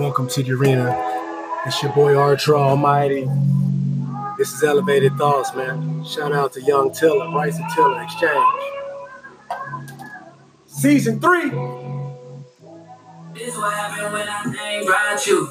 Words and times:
Welcome 0.00 0.28
to 0.28 0.42
the 0.42 0.52
arena. 0.52 0.96
It's 1.66 1.82
your 1.82 1.92
boy 1.92 2.16
Archer 2.16 2.56
Almighty. 2.56 3.28
This 4.38 4.50
is 4.50 4.62
Elevated 4.62 5.14
Thoughts, 5.18 5.54
man. 5.54 6.02
Shout 6.06 6.32
out 6.32 6.54
to 6.54 6.62
Young 6.62 6.90
Tiller, 6.90 7.30
Bryce 7.30 7.58
and 7.58 7.70
Tiller 7.74 8.02
Exchange. 8.02 8.62
Season 10.64 11.20
three. 11.20 11.50
This 13.34 13.52
is 13.52 13.56
what 13.58 13.74
happened 13.74 14.14
when 14.14 14.26
I 14.26 14.42
think 14.44 14.88
about 14.88 15.26
you. 15.26 15.50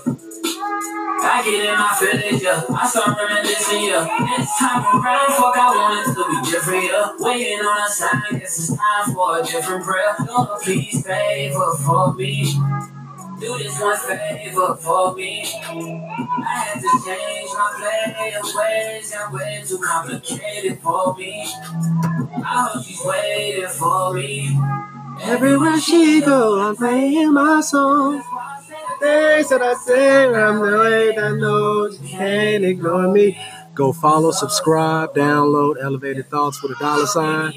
I 1.21 1.43
get 1.45 1.65
in 1.69 1.77
my 1.77 1.95
feelings, 1.99 2.41
yeah. 2.41 2.63
I 2.75 2.87
start 2.89 3.19
reminiscing, 3.19 3.83
yeah. 3.83 4.07
Next 4.35 4.57
time 4.57 4.83
around, 4.83 5.27
fuck, 5.27 5.57
I 5.57 5.75
want 5.75 6.07
it 6.07 6.13
to 6.15 6.25
be 6.27 6.51
different, 6.51 6.85
yeah. 6.85 7.11
Waiting 7.19 7.59
on 7.59 7.87
a 7.87 7.87
sign, 7.87 8.39
guess 8.39 8.57
it's 8.57 8.75
time 8.75 9.13
for 9.13 9.41
a 9.41 9.43
different 9.43 9.85
prayer. 9.85 10.15
Lord, 10.27 10.59
please 10.63 11.05
favor 11.05 11.71
for 11.85 12.15
me. 12.15 12.55
Do 13.39 13.57
this 13.57 13.79
one 13.79 13.97
favor 13.97 14.75
for 14.75 15.15
me. 15.15 15.43
I 15.45 16.43
had 16.45 16.81
to 16.81 16.89
change 17.05 17.49
my 17.53 17.73
play 17.77 18.33
ways, 18.55 19.11
got 19.11 19.31
way 19.31 19.63
too 19.65 19.77
complicated 19.77 20.79
for 20.79 21.15
me. 21.15 21.43
I 21.43 22.69
hope 22.71 22.83
she's 22.83 23.01
waiting 23.05 23.69
for 23.69 24.13
me. 24.13 24.59
Everywhere 25.21 25.79
she 25.79 26.21
go, 26.21 26.59
I'm 26.59 26.75
playing 26.75 27.33
my 27.33 27.61
song. 27.61 28.21
Things 28.99 29.49
that 29.49 29.61
I 29.61 29.73
say, 29.75 30.25
I'm 30.25 30.59
the 30.59 30.77
way 30.77 31.15
that 31.15 31.35
knows 31.37 32.01
you 32.01 32.09
can't 32.09 32.65
ignore 32.65 33.11
me. 33.11 33.39
Go 33.73 33.93
follow, 33.93 34.31
subscribe, 34.31 35.13
download 35.15 35.75
Elevated 35.81 36.29
Thoughts 36.29 36.61
with 36.61 36.73
a 36.73 36.79
dollar 36.79 37.05
sign. 37.05 37.53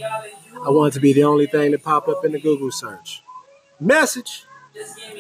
I 0.65 0.71
want 0.71 0.93
it 0.93 0.95
to 0.95 1.01
be 1.01 1.13
the 1.13 1.25
only 1.25 1.47
thing 1.47 1.73
that 1.73 1.83
pop 1.83 2.07
up 2.07 2.25
in 2.25 2.31
the 2.31 2.41
Google 2.41 2.71
search. 2.71 3.23
Message. 3.81 4.45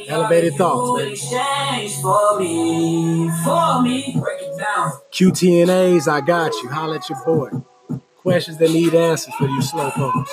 Elevated 0.08 0.54
thoughts, 0.54 1.30
man. 1.30 1.88
For 2.00 2.38
me, 2.38 3.30
for 3.44 3.82
me. 3.82 4.16
Break 4.18 4.40
it 4.40 4.58
down. 4.58 4.92
QTNAs, 5.12 6.08
I 6.10 6.20
got 6.22 6.52
you. 6.62 6.68
Holla 6.68 6.96
at 6.96 7.08
your 7.08 7.22
boy. 7.24 7.50
Questions 8.16 8.56
that 8.58 8.70
need 8.70 8.94
answers 8.94 9.34
for 9.34 9.46
you 9.46 9.60
slow 9.60 9.90
folks. 9.90 10.32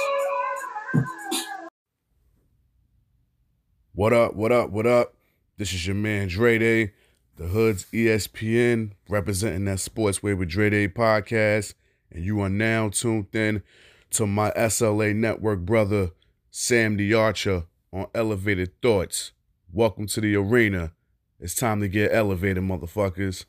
What 3.93 4.13
up, 4.13 4.35
what 4.35 4.51
up, 4.51 4.69
what 4.69 4.87
up? 4.87 5.15
This 5.57 5.73
is 5.73 5.85
your 5.85 5.95
man 5.95 6.29
Dre 6.29 6.57
Day, 6.57 6.93
the 7.35 7.47
Hood's 7.47 7.85
ESPN, 7.91 8.91
representing 9.09 9.65
that 9.65 9.81
Sports 9.81 10.23
Way 10.23 10.33
with 10.33 10.49
Dre 10.49 10.69
Day 10.69 10.87
podcast. 10.87 11.73
And 12.11 12.23
you 12.23 12.39
are 12.39 12.49
now 12.49 12.87
tuned 12.89 13.35
in 13.35 13.63
to 14.11 14.25
my 14.25 14.51
SLA 14.51 15.13
network 15.13 15.59
brother, 15.59 16.11
Sam 16.49 16.95
the 16.95 17.13
Archer, 17.13 17.65
on 17.91 18.07
Elevated 18.13 18.81
Thoughts. 18.81 19.31
Welcome 19.71 20.07
to 20.07 20.21
the 20.21 20.35
arena. 20.35 20.91
It's 21.39 21.55
time 21.55 21.79
to 21.81 21.87
get 21.87 22.13
elevated, 22.13 22.63
motherfuckers. 22.63 23.45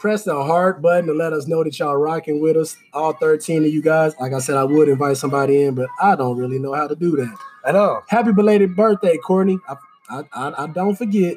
Press 0.00 0.24
the 0.24 0.42
heart 0.42 0.80
button 0.80 1.06
to 1.06 1.12
let 1.12 1.32
us 1.32 1.46
know 1.46 1.62
that 1.62 1.78
y'all 1.78 1.96
rocking 1.96 2.40
with 2.40 2.56
us. 2.56 2.76
All 2.92 3.12
13 3.12 3.64
of 3.64 3.72
you 3.72 3.82
guys. 3.82 4.14
Like 4.18 4.32
I 4.32 4.38
said, 4.38 4.56
I 4.56 4.64
would 4.64 4.88
invite 4.88 5.18
somebody 5.18 5.62
in, 5.62 5.74
but 5.74 5.88
I 6.00 6.16
don't 6.16 6.38
really 6.38 6.58
know 6.58 6.72
how 6.72 6.86
to 6.86 6.96
do 6.96 7.16
that. 7.16 7.36
I 7.64 7.72
know. 7.72 8.00
Happy 8.08 8.32
belated 8.32 8.74
birthday, 8.74 9.18
Courtney. 9.18 9.58
I, 9.68 9.76
I, 10.08 10.22
I, 10.32 10.64
I 10.64 10.66
don't 10.68 10.96
forget. 10.96 11.36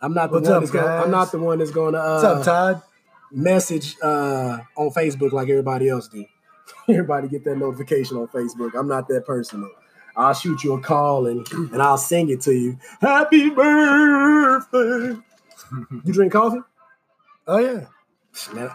I'm 0.00 0.14
not 0.14 0.30
the 0.30 0.38
What's 0.38 0.48
one 0.48 0.56
up, 0.56 0.62
that's 0.62 0.72
going. 0.72 0.88
I'm 0.88 1.10
not 1.10 1.30
the 1.30 1.38
one 1.38 1.58
that's 1.58 1.70
going 1.70 1.92
to 1.92 2.00
uh, 2.00 2.14
What's 2.14 2.24
up, 2.24 2.44
Todd? 2.44 2.82
message 3.30 3.96
uh, 4.02 4.58
on 4.76 4.90
Facebook 4.90 5.32
like 5.32 5.48
everybody 5.48 5.88
else 5.88 6.08
do. 6.08 6.24
everybody 6.88 7.28
get 7.28 7.44
that 7.44 7.56
notification 7.56 8.16
on 8.16 8.28
Facebook. 8.28 8.72
I'm 8.78 8.88
not 8.88 9.08
that 9.08 9.26
person. 9.26 9.62
Though. 9.62 9.70
I'll 10.16 10.34
shoot 10.34 10.62
you 10.64 10.74
a 10.74 10.80
call 10.80 11.26
and 11.26 11.46
and 11.52 11.82
I'll 11.82 11.98
sing 11.98 12.30
it 12.30 12.40
to 12.42 12.52
you. 12.52 12.78
Happy 13.00 13.50
birthday. 13.50 15.20
you 16.04 16.12
drink 16.12 16.32
coffee? 16.32 16.60
Oh 17.46 17.58
yeah. 17.58 17.86
Man, 18.54 18.70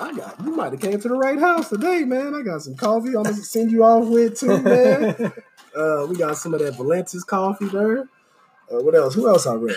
I 0.00 0.12
got 0.12 0.40
you 0.44 0.54
might 0.54 0.70
have 0.70 0.80
came 0.80 1.00
to 1.00 1.08
the 1.08 1.16
right 1.16 1.40
house 1.40 1.70
today, 1.70 2.04
man. 2.04 2.34
I 2.34 2.42
got 2.42 2.62
some 2.62 2.76
coffee. 2.76 3.08
I'm 3.08 3.24
gonna 3.24 3.34
send 3.34 3.72
you 3.72 3.82
off 3.82 4.06
with 4.06 4.38
too, 4.38 4.58
man. 4.62 5.32
uh, 5.76 6.06
we 6.08 6.16
got 6.16 6.36
some 6.38 6.54
of 6.54 6.60
that 6.60 6.74
Valentis 6.74 7.26
coffee 7.26 7.66
there. 7.66 8.02
Uh, 8.70 8.82
what 8.82 8.94
else? 8.94 9.14
Who 9.14 9.28
else 9.28 9.46
I 9.46 9.54
read? 9.54 9.76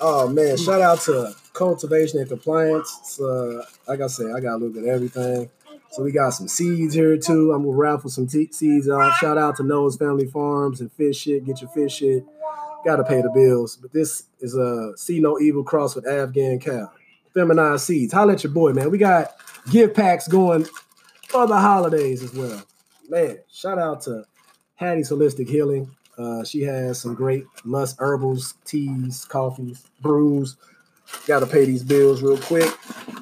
Oh 0.00 0.28
man, 0.28 0.56
shout 0.56 0.80
out 0.80 1.00
to 1.02 1.34
Cultivation 1.52 2.18
and 2.18 2.28
Compliance. 2.28 3.20
Uh, 3.20 3.64
like 3.86 4.00
I 4.00 4.08
said, 4.08 4.32
I 4.36 4.40
got 4.40 4.54
a 4.54 4.58
little 4.58 4.70
bit 4.70 4.84
of 4.84 4.88
everything. 4.88 5.50
So 5.90 6.02
we 6.02 6.12
got 6.12 6.30
some 6.30 6.48
seeds 6.48 6.94
here 6.94 7.16
too. 7.16 7.52
I'm 7.52 7.64
gonna 7.64 7.76
raffle 7.76 8.10
some 8.10 8.26
te- 8.26 8.52
seeds 8.52 8.88
off. 8.88 9.16
Shout 9.18 9.38
out 9.38 9.56
to 9.56 9.62
Noah's 9.62 9.96
Family 9.96 10.26
Farms 10.26 10.80
and 10.80 10.92
Fish 10.92 11.18
Shit. 11.18 11.44
Get 11.44 11.60
your 11.60 11.70
fish 11.70 11.96
shit. 11.96 12.24
Got 12.84 12.96
to 12.96 13.04
pay 13.04 13.20
the 13.20 13.30
bills. 13.30 13.76
But 13.76 13.92
this 13.92 14.24
is 14.40 14.54
a 14.54 14.92
See 14.96 15.20
No 15.20 15.38
Evil 15.40 15.64
cross 15.64 15.96
with 15.96 16.06
Afghan 16.06 16.60
cow. 16.60 16.90
Feminized 17.34 17.84
seeds. 17.84 18.12
Holla 18.12 18.34
at 18.34 18.44
your 18.44 18.52
boy, 18.52 18.72
man. 18.72 18.90
We 18.90 18.98
got 18.98 19.34
gift 19.70 19.96
packs 19.96 20.28
going 20.28 20.66
for 21.28 21.46
the 21.46 21.58
holidays 21.58 22.22
as 22.22 22.32
well. 22.32 22.62
Man, 23.08 23.38
shout 23.50 23.78
out 23.78 24.02
to 24.02 24.24
Hattie's 24.76 25.10
Holistic 25.10 25.48
Healing. 25.48 25.90
Uh, 26.16 26.44
she 26.44 26.62
has 26.62 27.00
some 27.00 27.14
great 27.14 27.44
lust 27.64 27.96
herbals, 27.98 28.54
teas, 28.64 29.24
coffees, 29.24 29.86
brews. 30.00 30.56
Got 31.26 31.40
to 31.40 31.46
pay 31.46 31.64
these 31.64 31.82
bills 31.82 32.22
real 32.22 32.38
quick 32.38 32.70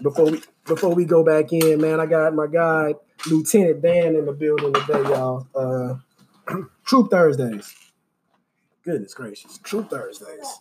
before 0.03 0.31
we 0.31 0.43
before 0.66 0.94
we 0.94 1.04
go 1.04 1.22
back 1.25 1.53
in, 1.53 1.81
man. 1.81 2.00
I 2.00 2.06
got 2.06 2.34
my 2.34 2.47
guy 2.47 2.94
Lieutenant 3.31 3.82
Dan 3.82 4.16
in 4.16 4.27
the 4.27 4.32
building 4.32 4.72
today, 4.72 5.03
y'all. 5.03 5.47
Uh, 5.54 5.94
Troop 6.84 7.10
Thursdays. 7.10 7.75
Goodness 8.84 9.15
gracious, 9.15 9.59
Troop 9.59 9.91
Thursdays. 9.91 10.60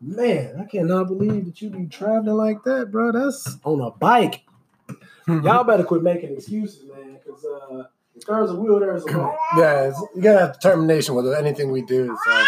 Man, 0.00 0.60
I 0.60 0.64
cannot 0.64 1.08
believe 1.08 1.46
that 1.46 1.60
you 1.60 1.70
be 1.70 1.86
traveling 1.86 2.36
like 2.36 2.62
that, 2.64 2.92
bro. 2.92 3.10
That's 3.10 3.56
on 3.64 3.80
a 3.80 3.90
bike. 3.90 4.44
Y'all 5.28 5.64
better 5.64 5.84
quit 5.84 6.02
making 6.02 6.34
excuses, 6.34 6.88
man, 6.88 7.18
because 7.22 7.44
uh, 7.44 7.84
if 8.14 8.24
there's 8.24 8.50
a 8.50 8.54
will, 8.54 8.78
there's 8.80 9.04
a 9.06 9.18
way. 9.18 9.34
Yeah, 9.56 9.92
you 10.14 10.22
gotta 10.22 10.38
have 10.38 10.52
determination 10.54 11.14
with 11.14 11.32
anything 11.34 11.72
we 11.72 11.82
do. 11.82 12.16
So 12.24 12.44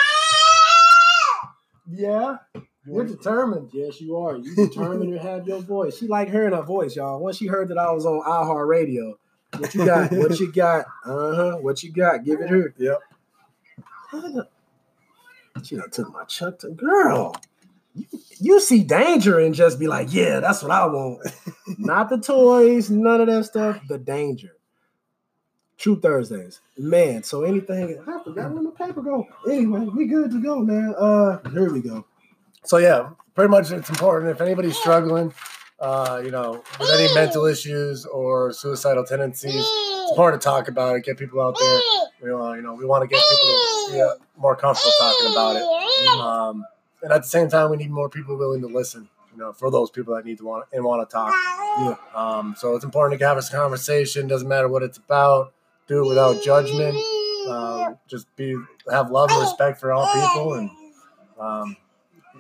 yeah, 1.91 2.37
you're 2.87 3.05
determined. 3.05 3.71
Yes, 3.73 4.01
you 4.01 4.17
are. 4.17 4.37
You 4.37 4.55
determined 4.55 5.13
to 5.13 5.19
have 5.19 5.47
your 5.47 5.61
voice. 5.61 5.99
She 5.99 6.07
like 6.07 6.31
hearing 6.31 6.55
her 6.55 6.63
voice, 6.63 6.97
y'all. 6.97 7.21
Once 7.21 7.37
she 7.37 7.47
heard 7.47 7.69
that 7.69 7.79
I 7.79 7.91
was 7.93 8.07
on 8.07 8.23
iHeart 8.23 8.69
Radio, 8.69 9.19
what 9.57 9.75
you 9.75 9.85
got? 9.85 10.13
what 10.13 10.41
you 10.41 10.53
got? 10.53 10.87
Uh 11.05 11.35
huh. 11.35 11.57
What 11.61 11.83
you 11.83 11.93
got? 11.93 12.25
Give 12.25 12.41
it 12.41 12.49
her. 12.49 12.75
Yep. 12.79 13.01
She 15.63 15.77
done 15.77 15.91
took 15.91 16.13
my 16.13 16.25
chuck 16.25 16.59
to 16.61 16.71
girl. 16.71 17.35
You, 17.95 18.07
you 18.39 18.61
see 18.61 18.83
danger 18.83 19.39
and 19.39 19.55
just 19.55 19.79
be 19.79 19.89
like, 19.89 20.13
yeah, 20.13 20.41
that's 20.41 20.63
what 20.63 20.71
I 20.71 20.87
want. 20.87 21.29
Not 21.79 22.09
the 22.09 22.19
toys, 22.19 22.89
none 22.89 23.21
of 23.21 23.27
that 23.27 23.45
stuff. 23.45 23.81
The 23.89 23.99
danger. 23.99 24.57
Troop 25.77 26.03
Thursdays, 26.03 26.61
man. 26.79 27.23
So 27.23 27.43
anything, 27.43 27.99
I 28.07 28.23
forgot 28.23 28.53
where 28.53 28.63
the 28.63 28.71
paper 28.71 29.01
go. 29.01 29.27
Anyway, 29.49 29.81
we 29.95 30.07
good 30.07 30.31
to 30.31 30.43
go, 30.43 30.61
man. 30.61 30.95
Uh, 30.97 31.39
here 31.51 31.73
we 31.73 31.81
go. 31.81 32.05
So 32.65 32.77
yeah, 32.77 33.11
pretty 33.35 33.51
much 33.51 33.71
it's 33.71 33.89
important 33.89 34.31
if 34.31 34.41
anybody's 34.41 34.77
struggling, 34.77 35.33
uh, 35.79 36.21
you 36.25 36.31
know, 36.31 36.63
with 36.79 36.91
any 36.91 37.13
mental 37.15 37.47
issues 37.47 38.05
or 38.07 38.53
suicidal 38.53 39.05
tendencies. 39.05 39.55
It's 39.55 40.11
important 40.11 40.43
to 40.43 40.45
talk 40.45 40.69
about 40.69 40.97
it, 40.97 41.05
get 41.05 41.19
people 41.19 41.41
out 41.41 41.57
there. 41.59 41.81
We, 42.23 42.31
uh, 42.31 42.53
you 42.53 42.63
know, 42.63 42.75
we 42.75 42.85
want 42.85 43.03
to 43.03 43.09
get 43.09 43.23
people 43.31 43.47
to 43.47 43.93
be 43.93 44.01
uh, 44.03 44.11
more 44.37 44.57
comfortable 44.57 44.93
talking 44.99 45.33
about 45.33 45.57
it. 45.57 46.09
Um, 46.21 46.65
and 47.03 47.13
at 47.13 47.23
the 47.23 47.29
same 47.29 47.49
time, 47.49 47.71
we 47.71 47.77
need 47.79 47.91
more 47.91 48.11
people 48.11 48.37
willing 48.37 48.61
to 48.61 48.67
listen. 48.67 49.09
You 49.33 49.39
know, 49.39 49.53
for 49.53 49.71
those 49.71 49.91
people 49.91 50.15
that 50.17 50.25
need 50.25 50.39
to 50.39 50.45
want 50.45 50.67
and 50.73 50.85
want 50.85 51.09
to 51.09 51.13
talk. 51.13 51.33
Yeah. 51.79 51.95
Um, 52.15 52.57
so 52.59 52.75
it's 52.75 52.85
important 52.85 53.19
to 53.21 53.27
have 53.27 53.37
this 53.37 53.49
conversation. 53.49 54.27
Doesn't 54.27 54.49
matter 54.49 54.69
what 54.69 54.83
it's 54.83 54.99
about. 54.99 55.55
Do 55.87 56.05
it 56.05 56.09
without 56.09 56.43
judgment. 56.43 56.97
Um, 57.49 57.97
just 58.09 58.27
be 58.37 58.57
have 58.91 59.11
love 59.11 59.31
and 59.31 59.41
respect 59.41 59.81
for 59.81 59.93
all 59.93 60.05
people, 60.13 60.55
and 60.55 60.71
um, 61.39 61.77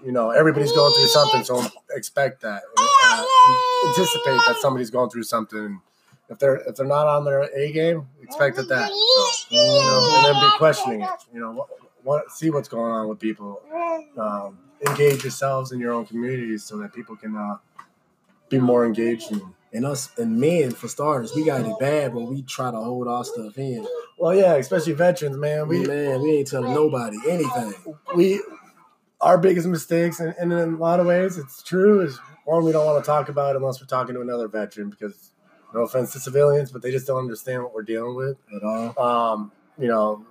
you 0.04 0.12
know 0.12 0.30
everybody's 0.30 0.72
going 0.72 0.92
through 0.94 1.08
something. 1.08 1.44
So 1.44 1.64
expect 1.94 2.42
that. 2.42 2.62
Uh, 2.78 3.24
anticipate 3.88 4.40
that 4.46 4.56
somebody's 4.60 4.90
going 4.90 5.10
through 5.10 5.24
something. 5.24 5.80
If 6.28 6.38
they're 6.38 6.56
if 6.56 6.76
they're 6.76 6.86
not 6.86 7.06
on 7.08 7.24
their 7.24 7.42
A 7.56 7.72
game, 7.72 8.06
expect 8.22 8.56
that. 8.56 8.68
that. 8.68 8.88
So, 8.90 9.56
you 9.56 9.58
know, 9.58 10.12
and 10.16 10.26
then 10.26 10.40
be 10.42 10.56
questioning 10.58 11.00
it. 11.02 11.08
You 11.34 11.40
know, 11.40 11.52
what, 11.52 11.68
what 12.02 12.30
see 12.30 12.50
what's 12.50 12.68
going 12.68 12.92
on 12.92 13.08
with 13.08 13.18
people. 13.18 13.60
Um, 14.16 14.58
engage 14.86 15.24
yourselves 15.24 15.72
in 15.72 15.80
your 15.80 15.92
own 15.92 16.06
communities 16.06 16.64
so 16.64 16.78
that 16.78 16.94
people 16.94 17.16
can 17.16 17.36
uh, 17.36 17.56
be 18.48 18.58
more 18.58 18.86
engaged. 18.86 19.30
And, 19.32 19.42
And 19.72 19.84
us 19.84 20.10
and 20.18 20.38
men, 20.40 20.70
for 20.70 20.88
starters, 20.88 21.32
we 21.34 21.44
got 21.44 21.60
it 21.66 21.78
bad 21.78 22.14
when 22.14 22.26
we 22.26 22.42
try 22.42 22.70
to 22.70 22.76
hold 22.78 23.06
our 23.08 23.24
stuff 23.24 23.58
in. 23.58 23.86
well, 24.18 24.34
yeah, 24.34 24.54
especially 24.54 24.94
veterans, 24.94 25.36
man. 25.36 25.68
We 25.68 25.80
We 25.80 25.86
man, 25.86 26.22
we 26.22 26.30
ain't 26.38 26.48
telling 26.48 26.72
nobody 26.74 27.16
anything. 27.28 27.74
we 28.14 28.40
our 29.20 29.38
biggest 29.38 29.66
mistakes, 29.66 30.20
and, 30.20 30.34
and 30.38 30.52
in 30.52 30.74
a 30.74 30.76
lot 30.76 31.00
of 31.00 31.06
ways, 31.06 31.38
it's 31.38 31.62
true. 31.62 32.00
Is 32.00 32.18
one 32.44 32.64
we 32.64 32.72
don't 32.72 32.86
want 32.86 33.02
to 33.02 33.06
talk 33.06 33.28
about 33.28 33.56
unless 33.56 33.80
we're 33.80 33.86
talking 33.86 34.14
to 34.14 34.20
another 34.20 34.48
veteran 34.48 34.90
because 34.90 35.32
no 35.74 35.82
offense 35.82 36.12
to 36.12 36.20
civilians, 36.20 36.72
but 36.72 36.82
they 36.82 36.90
just 36.90 37.06
don't 37.06 37.18
understand 37.18 37.62
what 37.62 37.74
we're 37.74 37.82
dealing 37.82 38.16
with. 38.16 38.36
At 38.54 38.62
all. 38.62 38.98
Um, 38.98 39.52
you 39.78 39.88
know, 39.88 40.26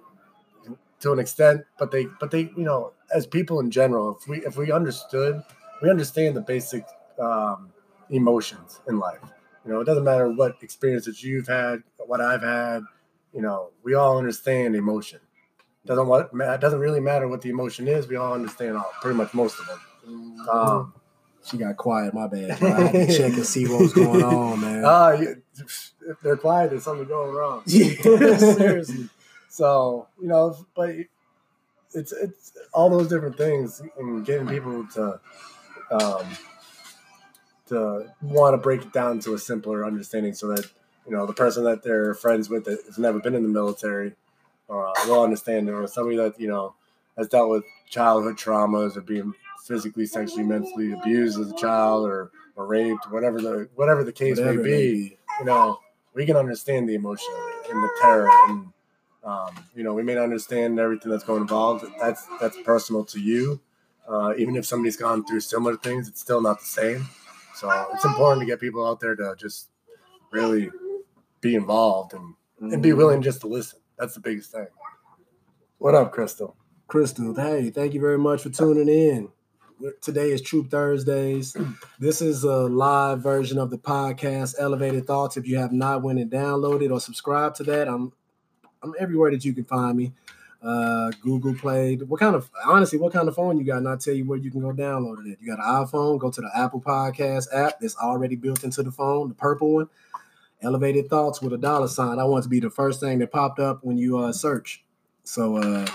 to 1.02 1.12
an 1.12 1.20
extent, 1.20 1.62
but 1.78 1.92
they 1.92 2.08
but 2.20 2.32
they 2.32 2.52
you 2.56 2.64
know 2.64 2.94
as 3.14 3.26
people 3.26 3.60
in 3.60 3.72
general, 3.72 4.18
if 4.20 4.28
we 4.28 4.38
if 4.46 4.58
we 4.58 4.72
understood, 4.72 5.42
we 5.82 5.90
understand 5.90 6.36
the 6.36 6.42
basic 6.42 6.86
um, 7.20 7.70
emotions 8.10 8.82
in 8.88 9.00
life. 9.00 9.20
You 9.66 9.74
know, 9.74 9.82
it 9.82 9.86
doesn't 9.86 10.04
matter 10.04 10.30
what 10.30 10.56
experiences 10.62 11.24
you've 11.24 11.48
had, 11.48 11.84
what 11.98 12.22
I've 12.22 12.42
had. 12.42 12.84
You 13.34 13.42
know, 13.42 13.70
we 13.84 13.94
all 13.94 14.18
understand 14.18 14.76
emotion. 14.76 15.20
Doesn't 15.86 16.08
what 16.08 16.30
it 16.34 16.62
doesn't 16.62 16.80
really 16.80 17.00
matter 17.00 17.28
what 17.28 17.42
the 17.42 17.50
emotion 17.50 17.88
is. 17.88 18.08
We 18.08 18.16
all 18.16 18.34
understand 18.34 18.78
all, 18.78 18.92
pretty 19.02 19.18
much 19.18 19.34
most 19.34 19.60
of 19.60 19.68
them. 19.68 19.80
Um, 20.52 20.94
She 21.46 21.58
got 21.58 21.78
quiet. 21.78 22.14
My 22.14 22.28
bad. 22.28 22.60
bro. 22.60 22.72
I 22.74 22.80
had 22.82 22.92
to 23.10 23.18
check 23.18 23.34
and 23.34 23.46
see 23.46 23.68
what 23.68 23.82
was 23.82 23.94
going 23.94 24.24
on, 24.24 24.60
man. 24.62 25.22
you, 25.22 25.42
if 26.08 26.20
they're 26.22 26.38
quiet, 26.38 26.72
there's 26.72 26.84
something 26.84 27.08
going 27.08 27.34
wrong. 27.34 27.64
yeah, 27.66 28.38
seriously. 28.38 29.10
So 29.50 30.08
you 30.22 30.28
know, 30.28 30.56
but 30.76 30.96
it's 31.94 32.12
it's 32.12 32.52
all 32.74 32.90
those 32.90 33.08
different 33.08 33.38
things 33.38 33.82
and 33.98 34.26
getting 34.26 34.48
people 34.48 34.86
to 34.94 35.20
um, 35.92 36.26
to 37.68 38.14
want 38.22 38.54
to 38.54 38.58
break 38.58 38.82
it 38.82 38.94
down 38.94 39.20
to 39.22 39.34
a 39.34 39.40
simpler 39.40 39.86
understanding, 39.86 40.34
so 40.34 40.48
that 40.48 40.66
you 41.08 41.14
know 41.14 41.26
the 41.26 41.34
person 41.34 41.64
that 41.64 41.84
they're 41.84 42.14
friends 42.14 42.50
with 42.50 42.66
that 42.66 42.80
has 42.86 42.98
never 42.98 43.20
been 43.20 43.34
in 43.34 43.44
the 43.44 43.50
military 43.50 44.14
uh, 44.70 44.94
will 45.08 45.24
understand, 45.24 45.70
or 45.70 45.88
somebody 45.88 46.18
that 46.18 46.40
you 46.40 46.48
know 46.48 46.76
has 47.18 47.28
dealt 47.28 47.50
with 47.50 47.64
childhood 47.90 48.38
traumas 48.38 48.96
or 48.96 49.02
being 49.02 49.34
physically, 49.66 50.06
sexually, 50.06 50.44
mentally 50.44 50.92
abused 50.94 51.40
as 51.40 51.52
a 51.52 51.56
child 51.56 52.08
or 52.08 52.32
or 52.56 52.66
raped, 52.66 53.10
whatever 53.12 53.40
the 53.42 53.70
whatever 53.76 54.04
the 54.04 54.12
case 54.12 54.38
Whatever 54.38 54.64
may 54.64 54.70
be 54.70 55.18
you 55.40 55.46
know, 55.46 55.80
we 56.14 56.26
can 56.26 56.36
understand 56.36 56.88
the 56.88 56.96
emotion 56.96 57.34
and 57.70 57.84
the 57.84 57.90
terror, 58.02 58.30
and 58.48 58.68
um, 59.24 59.50
you 59.76 59.84
know, 59.84 59.94
we 59.94 60.04
may 60.04 60.16
not 60.16 60.24
understand 60.24 60.80
everything 60.80 61.12
that's 61.12 61.24
going 61.24 61.42
involved. 61.42 61.86
That's 62.00 62.26
that's 62.40 62.58
personal 62.64 63.06
to 63.06 63.20
you. 63.20 63.62
Uh, 64.08 64.34
even 64.38 64.56
if 64.56 64.66
somebody's 64.66 64.98
gone 64.98 65.26
through 65.26 65.40
similar 65.40 65.78
things, 65.78 66.08
it's 66.08 66.20
still 66.20 66.42
not 66.42 66.60
the 66.60 66.66
same. 66.66 67.08
So 67.56 67.70
it's 67.94 68.06
important 68.06 68.42
to 68.42 68.46
get 68.46 68.60
people 68.60 68.86
out 68.86 69.00
there 69.00 69.16
to 69.16 69.36
just 69.38 69.70
really 70.32 70.72
be 71.42 71.56
involved 71.56 72.14
and, 72.14 72.36
and 72.74 72.82
be 72.82 72.94
willing 72.94 73.22
just 73.22 73.42
to 73.42 73.48
listen. 73.48 73.80
That's 74.00 74.14
the 74.14 74.22
biggest 74.22 74.52
thing. 74.52 74.68
What 75.78 75.94
up, 75.94 76.14
Crystal? 76.14 76.56
Crystal, 76.88 77.36
hey, 77.36 77.70
thank 77.70 77.94
you 77.94 78.00
very 78.00 78.18
much 78.18 78.42
for 78.42 78.50
tuning 78.50 78.88
in. 78.88 79.30
Today 80.02 80.32
is 80.32 80.42
Troop 80.42 80.72
Thursdays. 80.72 81.56
This 82.00 82.22
is 82.22 82.46
a 82.46 82.62
live 82.68 83.20
version 83.22 83.58
of 83.58 83.70
the 83.70 83.78
podcast, 83.78 84.56
Elevated 84.58 85.06
Thoughts. 85.06 85.36
If 85.36 85.46
you 85.46 85.58
have 85.58 85.74
not 85.74 86.02
went 86.02 86.18
and 86.18 86.32
downloaded 86.32 86.92
or 86.92 87.02
subscribed 87.02 87.58
to 87.58 87.64
that, 87.64 87.90
I'm 87.90 88.14
I'm 88.82 88.94
everywhere 88.98 89.32
that 89.32 89.44
you 89.44 89.54
can 89.54 89.66
find 89.66 89.98
me. 89.98 90.14
Uh, 90.64 91.12
Google 91.22 91.54
Play. 91.54 91.98
What 91.98 92.22
kind 92.22 92.36
of 92.36 92.50
honestly, 92.66 93.00
what 93.00 93.12
kind 93.12 93.28
of 93.28 93.36
phone 93.36 93.58
you 93.58 93.66
got? 93.66 93.80
And 93.80 93.90
I'll 93.90 93.98
tell 93.98 94.14
you 94.14 94.24
where 94.26 94.38
you 94.38 94.50
can 94.50 94.62
go 94.62 94.72
download 94.72 95.28
it. 95.28 95.40
You 95.42 95.48
got 95.54 95.60
an 95.60 95.86
iPhone, 95.86 96.20
go 96.20 96.32
to 96.32 96.42
the 96.42 96.52
Apple 96.56 96.82
Podcast 96.82 97.48
app 97.54 97.82
that's 97.82 97.98
already 97.98 98.38
built 98.38 98.64
into 98.64 98.82
the 98.82 98.92
phone, 98.92 99.28
the 99.28 99.36
purple 99.36 99.74
one. 99.74 99.90
Elevated 100.62 101.10
Thoughts 101.10 101.42
with 101.42 101.54
a 101.54 101.58
dollar 101.58 101.88
sign. 101.88 102.20
I 102.20 102.24
want 102.26 102.44
to 102.44 102.50
be 102.50 102.60
the 102.60 102.70
first 102.70 103.00
thing 103.00 103.20
that 103.20 103.32
popped 103.32 103.60
up 103.60 103.80
when 103.84 103.98
you 103.98 104.18
uh, 104.20 104.32
search. 104.34 104.84
So 105.24 105.58
uh, 105.58 105.88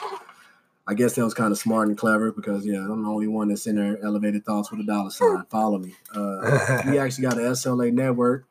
I 0.86 0.94
guess 0.94 1.14
that 1.14 1.24
was 1.24 1.34
kind 1.34 1.52
of 1.52 1.58
smart 1.58 1.88
and 1.88 1.98
clever 1.98 2.32
because 2.32 2.64
yeah, 2.66 2.78
I'm 2.78 3.02
the 3.02 3.08
only 3.08 3.26
one 3.26 3.48
that's 3.48 3.66
in 3.66 3.76
there. 3.76 3.98
Elevated 4.02 4.44
thoughts 4.44 4.70
with 4.70 4.80
a 4.80 4.84
dollar 4.84 5.10
sign. 5.10 5.44
Follow 5.50 5.78
me. 5.78 5.94
Uh, 6.14 6.82
we 6.86 6.98
actually 6.98 7.22
got 7.22 7.38
an 7.38 7.44
SLA 7.44 7.92
network. 7.92 8.46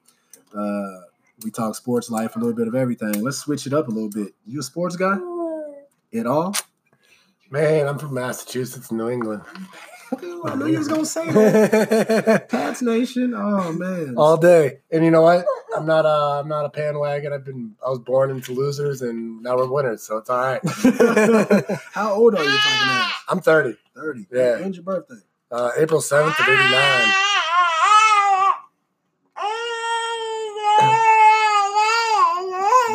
Uh, 0.55 1.01
we 1.43 1.51
talk 1.51 1.75
sports, 1.75 2.09
life, 2.09 2.35
a 2.35 2.39
little 2.39 2.53
bit 2.53 2.67
of 2.67 2.75
everything. 2.75 3.21
Let's 3.21 3.37
switch 3.37 3.65
it 3.65 3.73
up 3.73 3.87
a 3.87 3.91
little 3.91 4.09
bit. 4.09 4.33
You 4.45 4.59
a 4.59 4.63
sports 4.63 4.95
guy 4.95 5.17
at 6.13 6.27
all? 6.27 6.55
Man, 7.49 7.87
I'm 7.87 7.99
from 7.99 8.13
Massachusetts, 8.13 8.91
New 8.91 9.09
England. 9.09 9.41
I 10.45 10.55
knew 10.55 10.67
you 10.67 10.77
was 10.77 10.87
gonna 10.87 11.05
say 11.05 11.29
that. 11.31 12.49
Pats 12.49 12.81
Nation. 12.81 13.33
Oh 13.35 13.71
man. 13.73 14.15
all 14.17 14.37
day. 14.37 14.79
And 14.91 15.03
you 15.03 15.11
know 15.11 15.21
what? 15.21 15.45
I'm 15.75 15.85
not 15.85 16.05
a 16.05 16.39
I'm 16.39 16.47
not 16.47 16.65
a 16.65 16.69
bandwagon. 16.69 17.33
I've 17.33 17.43
been 17.45 17.75
I 17.85 17.89
was 17.89 17.99
born 17.99 18.29
into 18.31 18.53
losers, 18.53 19.01
and 19.01 19.41
now 19.41 19.57
we're 19.57 19.69
winners, 19.69 20.03
so 20.03 20.17
it's 20.17 20.29
all 20.29 20.37
right. 20.37 20.61
How 21.93 22.13
old 22.13 22.35
are 22.35 22.43
you? 22.43 22.57
I'm 23.29 23.39
30. 23.41 23.75
thirty. 23.95 24.27
Yeah. 24.31 24.59
When's 24.59 24.75
your 24.77 24.83
birthday? 24.83 25.15
Uh, 25.51 25.71
April 25.77 26.01
7th 26.01 26.39
of 26.39 26.47
89. 26.47 27.13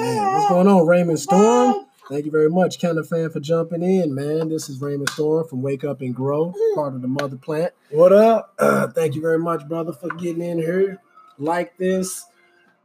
Man, 0.01 0.33
what's 0.33 0.49
going 0.49 0.67
on, 0.69 0.87
Raymond 0.87 1.19
Storm? 1.19 1.87
Thank 2.09 2.25
you 2.25 2.31
very 2.31 2.49
much, 2.49 2.81
Kind 2.81 2.97
of 2.99 3.09
fan, 3.09 3.29
for 3.31 3.41
jumping 3.41 3.83
in, 3.83 4.15
man. 4.15 4.49
This 4.49 4.69
is 4.69 4.81
Raymond 4.81 5.11
Storm 5.11 5.47
from 5.47 5.61
Wake 5.63 5.85
Up 5.85 6.01
and 6.01 6.15
Grow, 6.15 6.55
part 6.75 6.95
of 6.95 7.03
the 7.03 7.09
Mother 7.09 7.37
Plant. 7.37 7.73
What 7.91 8.13
up? 8.13 8.55
Uh, 8.59 8.87
thank 8.95 9.15
you 9.15 9.21
very 9.21 9.39
much, 9.39 9.67
brother, 9.69 9.93
for 9.93 10.09
getting 10.11 10.43
in 10.43 10.59
here. 10.59 10.99
Like 11.39 11.77
this. 11.77 12.25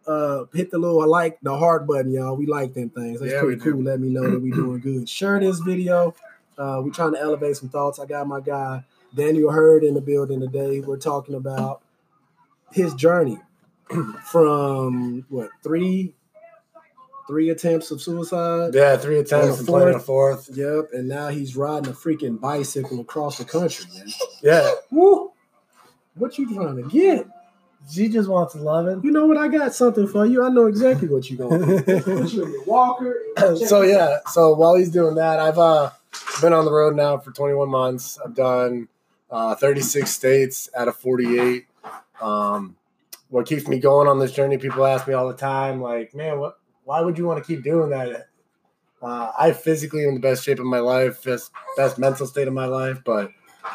Uh, 0.05 0.45
hit 0.53 0.69
the 0.71 0.77
little 0.77 1.07
like 1.09 1.39
the 1.41 1.57
heart 1.57 1.87
button, 1.87 2.11
y'all. 2.11 2.35
We 2.35 2.45
like 2.45 2.73
them 2.73 2.89
things. 2.89 3.19
That's 3.21 3.31
Yeah, 3.31 3.39
pretty 3.39 3.61
do. 3.61 3.73
cool. 3.73 3.83
Let 3.83 3.99
me 3.99 4.09
know 4.09 4.29
that 4.29 4.39
we 4.41 4.51
doing 4.51 4.79
good. 4.79 5.07
Share 5.07 5.39
this 5.39 5.59
video. 5.59 6.13
Uh, 6.57 6.81
we're 6.83 6.91
trying 6.91 7.13
to 7.13 7.19
elevate 7.21 7.55
some 7.57 7.69
thoughts. 7.69 7.99
I 7.99 8.05
got 8.05 8.27
my 8.27 8.41
guy 8.41 8.83
Daniel 9.15 9.51
Hurd 9.51 9.83
in 9.83 9.93
the 9.93 10.01
building 10.01 10.39
today. 10.41 10.81
We're 10.81 10.97
talking 10.97 11.35
about 11.35 11.81
his 12.71 12.93
journey 12.95 13.39
from 14.25 15.25
what 15.29 15.49
three 15.63 16.13
three 17.27 17.49
attempts 17.49 17.89
of 17.91 18.01
suicide. 18.01 18.73
Yeah, 18.73 18.97
three 18.97 19.19
attempts 19.19 19.59
and 19.59 19.67
playing 19.67 19.95
a 19.95 19.99
fourth. 19.99 20.49
Yep, 20.53 20.89
and 20.93 21.07
now 21.07 21.29
he's 21.29 21.55
riding 21.55 21.89
a 21.89 21.93
freaking 21.93 22.39
bicycle 22.39 22.99
across 22.99 23.37
the 23.37 23.45
country, 23.45 23.85
man. 23.95 24.07
Yeah. 24.41 24.71
Woo! 24.91 25.31
What 26.15 26.37
you 26.37 26.53
trying 26.53 26.75
to 26.75 26.83
get? 26.89 27.25
She 27.89 28.07
just 28.07 28.29
wants 28.29 28.55
loving. 28.55 29.01
You 29.03 29.11
know 29.11 29.25
what? 29.25 29.37
I 29.37 29.47
got 29.47 29.73
something 29.73 30.07
for 30.07 30.25
you. 30.25 30.43
I 30.43 30.49
know 30.49 30.67
exactly 30.67 31.07
what 31.07 31.29
you're 31.29 31.49
gonna. 31.49 31.81
Put 31.83 32.33
you 32.33 32.45
in 32.45 32.51
your 32.51 32.63
walker. 32.65 33.21
so 33.65 33.81
yeah, 33.81 34.19
so 34.31 34.53
while 34.53 34.75
he's 34.75 34.89
doing 34.89 35.15
that, 35.15 35.39
I've 35.39 35.59
uh 35.59 35.91
been 36.41 36.53
on 36.53 36.65
the 36.65 36.71
road 36.71 36.95
now 36.95 37.17
for 37.17 37.31
21 37.31 37.69
months. 37.69 38.19
I've 38.23 38.35
done 38.35 38.87
uh, 39.29 39.55
36 39.55 40.09
states 40.09 40.69
out 40.75 40.87
of 40.87 40.95
48. 40.97 41.65
Um, 42.21 42.75
what 43.29 43.47
keeps 43.47 43.67
me 43.67 43.79
going 43.79 44.07
on 44.07 44.19
this 44.19 44.31
journey? 44.31 44.57
People 44.57 44.85
ask 44.85 45.07
me 45.07 45.13
all 45.13 45.27
the 45.27 45.33
time, 45.33 45.81
like, 45.81 46.13
man, 46.13 46.39
what? 46.39 46.57
Why 46.85 46.99
would 47.01 47.17
you 47.17 47.25
want 47.25 47.43
to 47.43 47.47
keep 47.47 47.63
doing 47.63 47.91
that? 47.91 48.27
Uh, 49.01 49.31
I 49.37 49.53
physically 49.53 50.03
am 50.03 50.09
in 50.09 50.15
the 50.15 50.21
best 50.21 50.43
shape 50.43 50.59
of 50.59 50.65
my 50.65 50.79
life, 50.79 51.23
best 51.23 51.51
best 51.77 51.97
mental 51.97 52.27
state 52.27 52.47
of 52.47 52.53
my 52.53 52.65
life, 52.65 53.01
but 53.05 53.31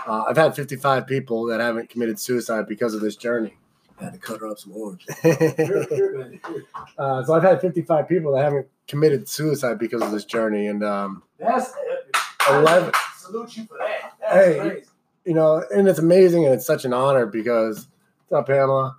uh, 0.07 0.25
I've 0.29 0.37
had 0.37 0.55
55 0.55 1.07
people 1.07 1.47
that 1.47 1.61
haven't 1.61 1.89
committed 1.91 2.19
suicide 2.19 2.67
because 2.69 2.95
of 2.95 3.01
this 3.01 3.17
journey. 3.17 3.57
Had 4.01 4.13
to 4.13 4.19
cut 4.19 4.41
her 4.41 4.47
up 4.49 4.59
some 4.59 4.73
orange. 4.73 5.05
uh, 6.99 7.25
so 7.25 7.35
I've 7.35 7.43
had 7.43 7.61
55 7.61 8.09
people 8.09 8.33
that 8.33 8.45
haven't 8.45 8.69
committed 8.87 9.29
suicide 9.29 9.79
because 9.79 10.03
of 10.03 10.13
this 10.13 10.25
journey, 10.25 10.69
and 10.69 10.85
um, 10.85 11.23
That's 11.39 11.73
11 12.49 12.93
Salute 13.17 13.57
you 13.57 13.67
for 13.67 13.79
that. 13.79 14.13
Hey. 14.33 14.59
crazy. 14.59 14.87
you 15.25 15.35
know, 15.35 15.63
and 15.75 15.87
it's 15.89 15.99
amazing 15.99 16.47
and 16.47 16.55
it's 16.55 16.65
such 16.67 16.85
an 16.85 16.93
honor 16.95 17.27
because 17.27 17.87
what's 18.29 18.41
up, 18.41 18.47
Pamela? 18.47 18.97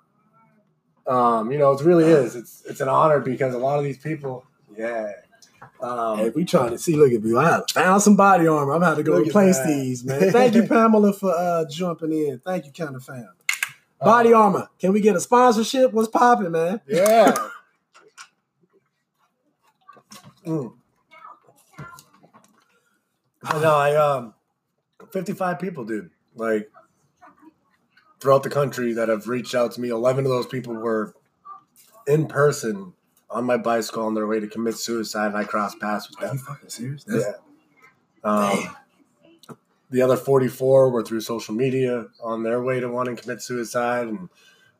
Um, 1.08 1.52
you 1.52 1.58
know, 1.58 1.72
it 1.72 1.82
really 1.82 2.06
is. 2.06 2.36
It's 2.36 2.64
it's 2.68 2.82
an 2.82 2.90
honor 2.90 3.20
because 3.20 3.56
a 3.56 3.58
lot 3.58 3.80
of 3.80 3.86
these 3.86 3.98
people, 3.98 4.46
yeah. 4.78 5.14
Um, 5.82 6.18
Hey, 6.20 6.30
we 6.30 6.46
trying 6.46 6.72
to 6.72 6.78
see. 6.78 6.96
Look 6.96 7.12
at 7.12 7.24
you. 7.24 7.40
I 7.40 7.62
found 7.74 8.04
some 8.04 8.16
body 8.16 8.46
armor. 8.46 8.74
I'm 8.74 8.84
about 8.84 8.98
to 8.98 9.04
go 9.04 9.20
replace 9.20 9.60
these, 9.66 10.04
man. 10.04 10.32
Thank 10.32 10.54
you, 10.54 10.68
Pamela, 10.68 11.14
for 11.14 11.34
uh, 11.36 11.66
jumping 11.70 12.12
in. 12.12 12.40
Thank 12.40 12.66
you, 12.66 12.72
kind 12.72 12.96
of 12.96 13.04
fam. 13.04 13.30
Body 14.02 14.34
uh, 14.34 14.38
armor. 14.40 14.70
Can 14.80 14.94
we 14.94 15.02
get 15.02 15.16
a 15.16 15.20
sponsorship? 15.20 15.92
What's 15.94 16.08
popping, 16.10 16.52
man? 16.52 16.82
Yeah. 16.88 17.36
Mm. 20.46 20.74
I 23.44 23.60
know. 23.62 23.76
I 23.76 23.96
um, 23.96 24.34
fifty-five 25.12 25.60
people, 25.60 25.84
dude. 25.86 26.10
Like 26.36 26.72
throughout 28.20 28.44
the 28.44 28.50
country 28.50 28.94
that 28.94 29.10
have 29.10 29.28
reached 29.28 29.54
out 29.54 29.74
to 29.74 29.82
me. 29.82 29.90
Eleven 29.90 30.26
of 30.26 30.32
those 30.32 30.48
people 30.48 30.74
were 30.74 31.14
in 32.08 32.26
person 32.28 32.94
on 33.30 33.44
my 33.44 33.58
bicycle 33.58 34.06
on 34.06 34.16
their 34.16 34.26
way 34.28 34.40
to 34.40 34.48
commit 34.48 34.76
suicide, 34.76 35.28
and 35.28 35.38
I 35.38 35.44
crossed 35.44 35.80
paths 35.80 36.10
with 36.10 36.20
Are 36.20 36.24
you 36.24 36.28
them. 36.30 36.38
fucking 36.40 36.70
serious? 36.70 37.06
Yeah. 37.08 37.34
Um, 38.24 38.76
the 39.90 40.02
other 40.02 40.18
44 40.18 40.90
were 40.92 41.04
through 41.04 41.22
social 41.22 41.56
media 41.56 42.06
on 42.24 42.44
their 42.44 42.62
way 42.62 42.80
to 42.80 42.88
wanting 42.90 43.16
to 43.16 43.22
commit 43.22 43.42
suicide 43.42 44.08
and 44.08 44.30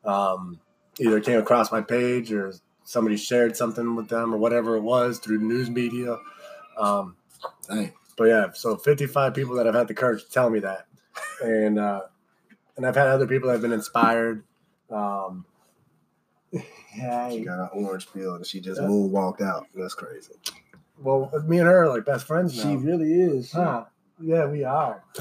um, 0.04 0.60
either 0.98 1.20
came 1.20 1.38
across 1.38 1.72
my 1.72 1.80
page 1.80 2.32
or 2.32 2.52
somebody 2.84 3.16
shared 3.16 3.56
something 3.56 3.94
with 3.96 4.08
them 4.08 4.34
or 4.34 4.38
whatever 4.38 4.76
it 4.76 4.82
was 4.82 5.18
through 5.18 5.38
news 5.38 5.68
media. 5.70 6.16
Um, 6.78 7.16
but 8.16 8.24
yeah, 8.24 8.46
so 8.52 8.76
55 8.76 9.34
people 9.34 9.54
that 9.56 9.66
have 9.66 9.74
had 9.74 9.88
the 9.88 9.94
courage 9.94 10.24
to 10.24 10.30
tell 10.30 10.50
me 10.50 10.60
that. 10.60 10.86
And, 11.42 11.78
uh, 11.78 12.02
and 12.76 12.86
I've 12.86 12.96
had 12.96 13.08
other 13.08 13.26
people 13.26 13.48
that 13.48 13.54
have 13.54 13.62
been 13.62 13.72
inspired. 13.72 14.44
Um, 14.90 15.44
yeah, 16.96 17.30
She 17.30 17.44
got 17.44 17.60
an 17.60 17.68
orange 17.72 18.08
peel 18.12 18.34
and 18.34 18.44
she 18.44 18.60
just 18.60 18.80
moonwalked 18.80 19.40
out. 19.42 19.66
That's 19.74 19.94
crazy. 19.94 20.32
well, 20.98 21.30
me 21.46 21.58
and 21.58 21.66
her 21.66 21.84
are 21.84 21.88
like 21.88 22.04
best 22.04 22.26
friends 22.26 22.54
She 22.60 22.76
really 22.76 23.12
is. 23.12 23.52
Huh. 23.52 23.60
Yeah, 23.60 23.84
we 24.20 24.64
are. 24.64 25.02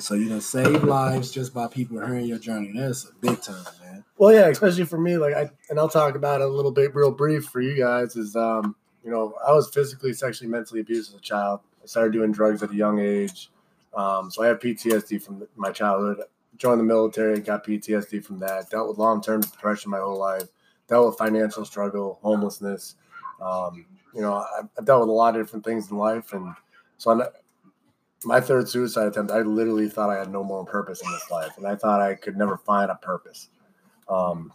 So 0.00 0.14
you 0.14 0.28
done 0.28 0.40
save 0.40 0.82
lives 0.82 1.30
just 1.30 1.54
by 1.54 1.68
people 1.68 2.04
hearing 2.04 2.26
your 2.26 2.38
journey. 2.38 2.72
That's 2.74 3.04
a 3.04 3.12
big 3.20 3.40
time, 3.40 3.64
man. 3.80 4.04
Well, 4.18 4.32
yeah, 4.32 4.48
especially 4.48 4.84
for 4.84 4.98
me, 4.98 5.16
like 5.16 5.34
I 5.34 5.50
and 5.70 5.78
I'll 5.78 5.88
talk 5.88 6.16
about 6.16 6.40
it 6.40 6.48
a 6.48 6.50
little 6.50 6.72
bit, 6.72 6.94
real 6.96 7.12
brief 7.12 7.44
for 7.44 7.60
you 7.60 7.76
guys. 7.78 8.16
Is 8.16 8.34
um, 8.34 8.74
you 9.04 9.12
know, 9.12 9.34
I 9.46 9.52
was 9.52 9.70
physically, 9.70 10.12
sexually, 10.12 10.50
mentally 10.50 10.80
abused 10.80 11.12
as 11.12 11.18
a 11.20 11.22
child. 11.22 11.60
I 11.82 11.86
started 11.86 12.12
doing 12.12 12.32
drugs 12.32 12.62
at 12.64 12.72
a 12.72 12.74
young 12.74 12.98
age, 12.98 13.50
um, 13.94 14.32
so 14.32 14.42
I 14.42 14.48
have 14.48 14.58
PTSD 14.58 15.22
from 15.22 15.46
my 15.54 15.70
childhood. 15.70 16.20
Joined 16.56 16.80
the 16.80 16.84
military, 16.84 17.38
got 17.40 17.64
PTSD 17.64 18.24
from 18.24 18.40
that. 18.40 18.68
Dealt 18.70 18.88
with 18.88 18.98
long 18.98 19.22
term 19.22 19.42
depression 19.42 19.92
my 19.92 19.98
whole 19.98 20.18
life. 20.18 20.48
Dealt 20.88 21.06
with 21.06 21.18
financial 21.18 21.64
struggle, 21.64 22.18
homelessness. 22.20 22.96
Um, 23.40 23.86
you 24.12 24.22
know, 24.22 24.34
I, 24.34 24.62
I've 24.76 24.84
dealt 24.84 25.02
with 25.02 25.08
a 25.08 25.12
lot 25.12 25.36
of 25.36 25.46
different 25.46 25.64
things 25.64 25.88
in 25.90 25.96
life, 25.96 26.32
and 26.32 26.52
so 26.98 27.10
I'm, 27.10 27.22
my 28.24 28.40
third 28.40 28.68
suicide 28.68 29.06
attempt, 29.08 29.32
I 29.32 29.40
literally 29.40 29.88
thought 29.88 30.10
I 30.10 30.18
had 30.18 30.30
no 30.30 30.42
more 30.42 30.64
purpose 30.64 31.02
in 31.02 31.10
this 31.12 31.30
life, 31.30 31.52
and 31.56 31.66
I 31.66 31.76
thought 31.76 32.00
I 32.00 32.14
could 32.14 32.36
never 32.36 32.56
find 32.56 32.90
a 32.90 32.96
purpose. 32.96 33.48
Um, 34.08 34.52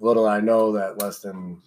little 0.00 0.26
I 0.26 0.40
know 0.40 0.72
that 0.72 0.98
less 0.98 1.20
than, 1.20 1.60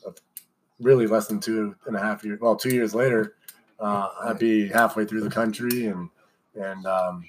really 0.80 1.08
less 1.08 1.28
than 1.28 1.40
two 1.40 1.76
and 1.86 1.96
a 1.96 2.00
half 2.00 2.24
years, 2.24 2.40
well, 2.40 2.56
two 2.56 2.74
years 2.74 2.96
later, 2.96 3.36
uh, 3.80 4.10
I'd 4.24 4.40
be 4.40 4.70
halfway 4.70 5.06
through 5.06 5.22
the 5.22 5.30
country 5.30 5.88
and 5.88 6.10
and 6.56 6.86
um, 6.86 7.26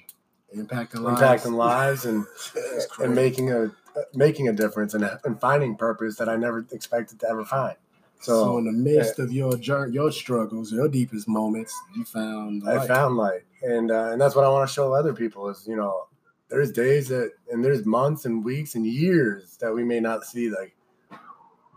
Impacting 0.55 1.01
lives. 1.01 1.21
impacting 1.21 1.55
lives 1.55 2.05
and 2.05 2.25
and 2.99 3.13
making 3.13 3.51
a 3.51 3.71
making 4.13 4.47
a 4.47 4.53
difference 4.53 4.93
and, 4.93 5.09
and 5.23 5.39
finding 5.39 5.75
purpose 5.75 6.15
that 6.17 6.29
I 6.29 6.35
never 6.35 6.65
expected 6.71 7.19
to 7.21 7.29
ever 7.29 7.43
find. 7.43 7.75
So, 8.21 8.43
So, 8.43 8.57
in 8.57 8.65
the 8.65 8.71
midst 8.71 9.19
of 9.19 9.31
your 9.31 9.55
journey, 9.57 9.93
your 9.93 10.11
struggles, 10.11 10.71
your 10.71 10.87
deepest 10.87 11.27
moments, 11.27 11.73
you 11.95 12.03
found 12.05 12.63
the 12.63 12.71
I 12.71 12.87
found 12.87 13.17
light, 13.17 13.43
and 13.61 13.91
uh, 13.91 14.11
and 14.11 14.19
that's 14.19 14.35
what 14.35 14.45
I 14.45 14.49
want 14.49 14.67
to 14.67 14.73
show 14.73 14.93
other 14.93 15.13
people 15.13 15.49
is 15.49 15.65
you 15.67 15.75
know 15.75 16.07
there's 16.49 16.71
days 16.71 17.09
that 17.09 17.31
and 17.51 17.63
there's 17.63 17.85
months 17.85 18.25
and 18.25 18.43
weeks 18.43 18.75
and 18.75 18.85
years 18.85 19.57
that 19.57 19.73
we 19.73 19.83
may 19.83 19.99
not 19.99 20.23
see 20.23 20.49
like 20.49 20.75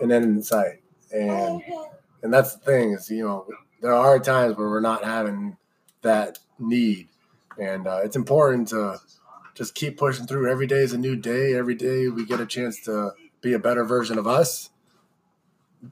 an 0.00 0.12
end 0.12 0.24
in 0.24 0.42
sight, 0.42 0.82
and 1.12 1.62
and 2.22 2.32
that's 2.32 2.54
the 2.54 2.64
thing 2.64 2.92
is 2.92 3.10
you 3.10 3.24
know 3.24 3.46
there 3.80 3.94
are 3.94 4.18
times 4.18 4.56
where 4.56 4.68
we're 4.68 4.80
not 4.80 5.04
having 5.04 5.56
that 6.02 6.38
need, 6.58 7.08
and 7.58 7.86
uh, 7.86 8.00
it's 8.02 8.16
important 8.16 8.68
to 8.68 8.98
just 9.54 9.74
keep 9.74 9.98
pushing 9.98 10.26
through. 10.26 10.50
Every 10.50 10.66
day 10.66 10.78
is 10.78 10.92
a 10.92 10.98
new 10.98 11.16
day. 11.16 11.54
Every 11.54 11.74
day 11.74 12.08
we 12.08 12.24
get 12.24 12.40
a 12.40 12.46
chance 12.46 12.80
to 12.84 13.12
be 13.40 13.52
a 13.52 13.58
better 13.58 13.84
version 13.84 14.18
of 14.18 14.26
us. 14.26 14.70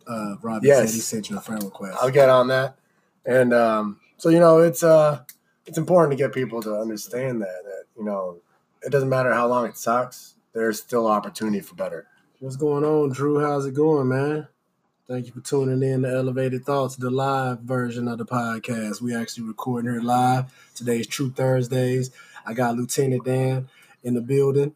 Uh, 0.06 0.36
Robbie 0.42 0.68
Yes. 0.68 0.78
said 0.90 0.94
he 0.94 1.00
sent 1.00 1.30
you 1.30 1.36
a 1.38 1.40
friend 1.40 1.62
request. 1.62 1.98
I'll 2.00 2.10
get 2.10 2.28
on 2.28 2.48
that. 2.48 2.76
And 3.24 3.52
um, 3.52 4.00
so 4.16 4.28
you 4.28 4.38
know, 4.40 4.58
it's 4.60 4.82
uh, 4.82 5.20
it's 5.66 5.78
important 5.78 6.12
to 6.12 6.16
get 6.22 6.32
people 6.34 6.62
to 6.62 6.76
understand 6.78 7.42
that 7.42 7.62
that 7.64 7.84
you 7.96 8.04
know, 8.04 8.38
it 8.82 8.90
doesn't 8.90 9.08
matter 9.08 9.32
how 9.32 9.46
long 9.48 9.66
it 9.66 9.76
sucks. 9.76 10.34
There's 10.52 10.78
still 10.80 11.06
opportunity 11.06 11.60
for 11.60 11.74
better. 11.74 12.06
What's 12.40 12.56
going 12.56 12.84
on, 12.84 13.10
Drew? 13.10 13.40
How's 13.40 13.66
it 13.66 13.74
going, 13.74 14.08
man? 14.08 14.48
Thank 15.08 15.26
you 15.26 15.32
for 15.32 15.40
tuning 15.40 15.88
in 15.88 16.02
to 16.02 16.08
Elevated 16.08 16.64
Thoughts, 16.64 16.96
the 16.96 17.10
live 17.10 17.60
version 17.60 18.08
of 18.08 18.18
the 18.18 18.26
podcast. 18.26 19.00
We 19.00 19.14
actually 19.14 19.44
recording 19.46 19.90
here 19.90 20.00
live. 20.00 20.52
Today's 20.74 21.06
Troop 21.06 21.36
Thursdays. 21.36 22.10
I 22.44 22.54
got 22.54 22.76
Lieutenant 22.76 23.24
Dan 23.24 23.68
in 24.02 24.14
the 24.14 24.20
building 24.20 24.74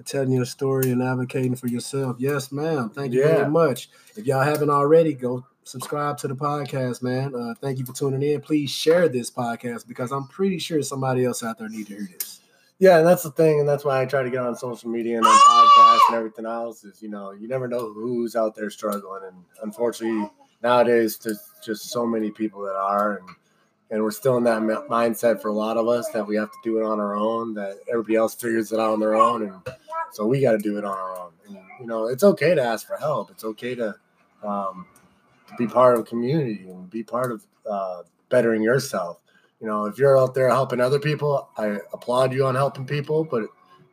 for 0.00 0.06
telling 0.06 0.32
your 0.32 0.44
story 0.46 0.90
and 0.90 1.02
advocating 1.02 1.54
for 1.54 1.66
yourself. 1.66 2.16
Yes, 2.18 2.50
ma'am. 2.50 2.88
Thank 2.90 3.12
you 3.12 3.20
Yeah. 3.20 3.36
very 3.36 3.50
much. 3.50 3.90
If 4.16 4.26
y'all 4.26 4.42
haven't 4.42 4.70
already, 4.70 5.12
go 5.12 5.44
subscribe 5.64 6.16
to 6.18 6.28
the 6.28 6.34
podcast, 6.34 7.02
man. 7.02 7.34
Uh, 7.34 7.54
thank 7.60 7.78
you 7.78 7.84
for 7.84 7.92
tuning 7.92 8.22
in. 8.22 8.40
Please 8.40 8.70
share 8.70 9.08
this 9.08 9.30
podcast 9.30 9.86
because 9.86 10.10
I'm 10.10 10.26
pretty 10.28 10.58
sure 10.58 10.82
somebody 10.82 11.24
else 11.26 11.42
out 11.42 11.58
there 11.58 11.68
need 11.68 11.86
to 11.88 11.96
hear 11.96 12.08
this. 12.18 12.40
Yeah, 12.78 12.96
and 12.98 13.06
that's 13.06 13.22
the 13.22 13.30
thing, 13.30 13.60
and 13.60 13.68
that's 13.68 13.84
why 13.84 14.00
I 14.00 14.06
try 14.06 14.22
to 14.22 14.30
get 14.30 14.40
on 14.40 14.56
social 14.56 14.88
media 14.88 15.18
and 15.18 15.26
on 15.26 15.32
podcasts 15.38 16.00
and 16.08 16.16
everything 16.16 16.46
else. 16.46 16.82
Is 16.82 17.02
you 17.02 17.10
know, 17.10 17.32
you 17.32 17.46
never 17.46 17.68
know 17.68 17.92
who's 17.92 18.34
out 18.36 18.54
there 18.54 18.70
struggling, 18.70 19.20
and 19.26 19.36
unfortunately, 19.62 20.30
nowadays 20.62 21.18
there's 21.18 21.46
just 21.62 21.90
so 21.90 22.06
many 22.06 22.30
people 22.30 22.62
that 22.62 22.74
are, 22.76 23.18
and 23.18 23.28
and 23.90 24.02
we're 24.02 24.10
still 24.12 24.38
in 24.38 24.44
that 24.44 24.62
mindset 24.62 25.42
for 25.42 25.48
a 25.48 25.52
lot 25.52 25.76
of 25.76 25.88
us 25.88 26.08
that 26.10 26.26
we 26.26 26.36
have 26.36 26.50
to 26.50 26.56
do 26.64 26.78
it 26.78 26.84
on 26.84 27.00
our 27.00 27.14
own. 27.16 27.52
That 27.52 27.76
everybody 27.90 28.16
else 28.16 28.34
figures 28.34 28.72
it 28.72 28.80
out 28.80 28.94
on 28.94 29.00
their 29.00 29.14
own, 29.14 29.42
and 29.42 29.60
so 30.12 30.26
we 30.26 30.40
got 30.40 30.52
to 30.52 30.58
do 30.58 30.78
it 30.78 30.84
on 30.84 30.92
our 30.96 31.16
own. 31.18 31.32
And, 31.46 31.58
you 31.80 31.86
know, 31.86 32.06
it's 32.06 32.22
okay 32.24 32.54
to 32.54 32.62
ask 32.62 32.86
for 32.86 32.96
help. 32.96 33.30
It's 33.30 33.44
okay 33.44 33.74
to 33.76 33.94
um, 34.42 34.86
to 35.48 35.54
be 35.58 35.66
part 35.66 35.94
of 35.94 36.00
a 36.00 36.04
community 36.04 36.68
and 36.68 36.88
be 36.90 37.02
part 37.02 37.32
of 37.32 37.44
uh, 37.68 38.02
bettering 38.28 38.62
yourself 38.62 39.20
you 39.60 39.66
know 39.66 39.84
if 39.86 39.98
you're 39.98 40.16
out 40.18 40.34
there 40.34 40.48
helping 40.48 40.80
other 40.80 40.98
people 40.98 41.48
i 41.58 41.78
applaud 41.92 42.32
you 42.32 42.46
on 42.46 42.54
helping 42.54 42.86
people 42.86 43.24
but 43.24 43.42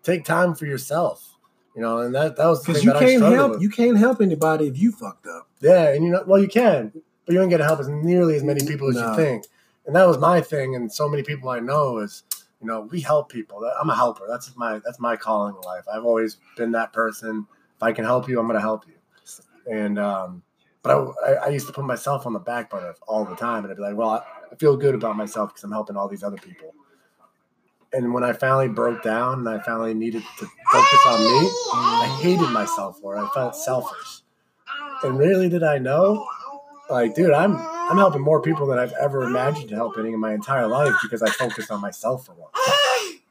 take 0.04 0.24
time 0.24 0.56
for 0.56 0.66
yourself 0.66 1.36
you 1.76 1.82
know 1.82 1.98
and 1.98 2.16
that 2.16 2.38
that 2.38 2.46
was 2.46 2.64
Because 2.66 2.84
you 2.86 2.94
that 2.94 3.00
can't 3.00 3.22
help 3.24 3.52
with. 3.54 3.62
you 3.62 3.70
can't 3.70 3.98
help 3.98 4.22
anybody 4.22 4.68
if 4.68 4.78
you 4.80 4.92
fucked 4.94 5.28
up. 5.28 5.48
yeah 5.60 5.90
and 5.90 6.06
you 6.06 6.12
know 6.12 6.24
well 6.28 6.40
you 6.42 6.48
can 6.48 6.94
but 7.26 7.34
you 7.34 7.46
get 7.50 7.58
to 7.58 7.66
help 7.66 7.80
as 7.82 7.90
nearly 7.90 8.36
as 8.38 8.44
many 8.44 8.66
people 8.66 8.88
as 8.90 8.96
No. 8.96 9.10
you 9.10 9.16
think 9.18 9.46
and 9.86 9.96
that 9.96 10.08
was 10.08 10.18
my 10.20 10.40
thing 10.40 10.76
and 10.76 10.90
so 10.94 11.10
many 11.10 11.24
people 11.24 11.50
i 11.50 11.60
know 11.60 11.98
is 11.98 12.24
you 12.62 12.68
know 12.68 12.82
we 12.82 13.02
help 13.02 13.30
people. 13.32 13.64
I'm 13.80 13.90
a 13.90 13.96
helper. 13.96 14.26
That's 14.28 14.56
my 14.56 14.80
that's 14.84 15.00
my 15.00 15.16
calling 15.16 15.56
in 15.56 15.62
life. 15.62 15.84
I've 15.92 16.06
always 16.06 16.38
been 16.56 16.72
that 16.72 16.94
person. 16.94 17.48
If 17.76 17.84
i 17.84 17.92
can 17.92 18.06
help 18.06 18.28
you 18.28 18.40
i'm 18.40 18.48
going 18.48 18.56
to 18.56 18.62
help 18.62 18.86
you. 18.88 18.94
And 19.72 20.00
um 20.00 20.44
but 20.82 21.14
I, 21.26 21.34
I, 21.34 21.48
used 21.50 21.68
to 21.68 21.74
put 21.74 21.84
myself 21.84 22.26
on 22.26 22.34
the 22.34 22.40
back 22.40 22.70
burner 22.70 22.96
all 23.08 23.26
the 23.26 23.36
time 23.36 23.64
and 23.64 23.72
i'd 23.72 23.76
be 23.76 23.84
like 23.84 23.96
well 23.96 24.26
I 24.52 24.56
feel 24.56 24.78
good 24.78 24.96
about 24.96 25.18
myself 25.18 25.50
because 25.50 25.64
i'm 25.64 25.72
helping 25.72 25.98
all 25.98 26.08
these 26.08 26.24
other 26.24 26.38
people. 26.38 26.74
And 27.94 28.14
when 28.14 28.24
i 28.24 28.34
finally 28.34 28.68
broke 28.68 29.04
down 29.04 29.40
and 29.40 29.50
i 29.50 29.60
finally 29.60 29.94
needed 29.94 30.24
to 30.40 30.48
focus 30.72 31.00
on 31.06 31.22
me 31.22 31.52
i 31.74 32.20
hated 32.22 32.50
myself 32.50 33.00
for 33.00 33.16
it. 33.16 33.22
I 33.22 33.30
felt 33.34 33.56
selfish. 33.56 34.22
And 35.04 35.20
really 35.20 35.50
did 35.50 35.64
i 35.64 35.78
know 35.78 36.26
like 36.90 37.14
dude 37.14 37.32
i'm 37.32 37.77
i'm 37.90 37.98
helping 37.98 38.22
more 38.22 38.42
people 38.42 38.68
than 38.68 38.80
i've 38.80 38.94
ever 38.94 39.24
imagined 39.24 39.70
helping 39.70 40.12
in 40.12 40.20
my 40.20 40.34
entire 40.34 40.68
life 40.68 40.94
because 41.02 41.22
i 41.22 41.30
focus 41.30 41.70
on 41.72 41.82
myself 41.82 42.26
for 42.26 42.34
once. 42.34 42.54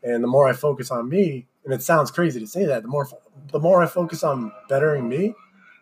And 0.02 0.22
the 0.22 0.28
more 0.28 0.48
i 0.48 0.52
focus 0.52 0.90
on 0.90 1.08
me 1.08 1.46
and 1.64 1.74
it 1.74 1.82
sounds 1.82 2.10
crazy 2.10 2.40
to 2.40 2.46
say 2.46 2.64
that 2.64 2.82
the 2.82 2.88
more 2.88 3.08
the 3.52 3.58
more 3.58 3.82
i 3.82 3.86
focus 3.86 4.22
on 4.22 4.52
bettering 4.68 5.08
me 5.08 5.34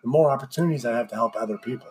the 0.02 0.08
more 0.08 0.30
opportunities 0.30 0.84
i 0.84 0.96
have 0.96 1.08
to 1.08 1.14
help 1.14 1.34
other 1.36 1.58
people. 1.58 1.88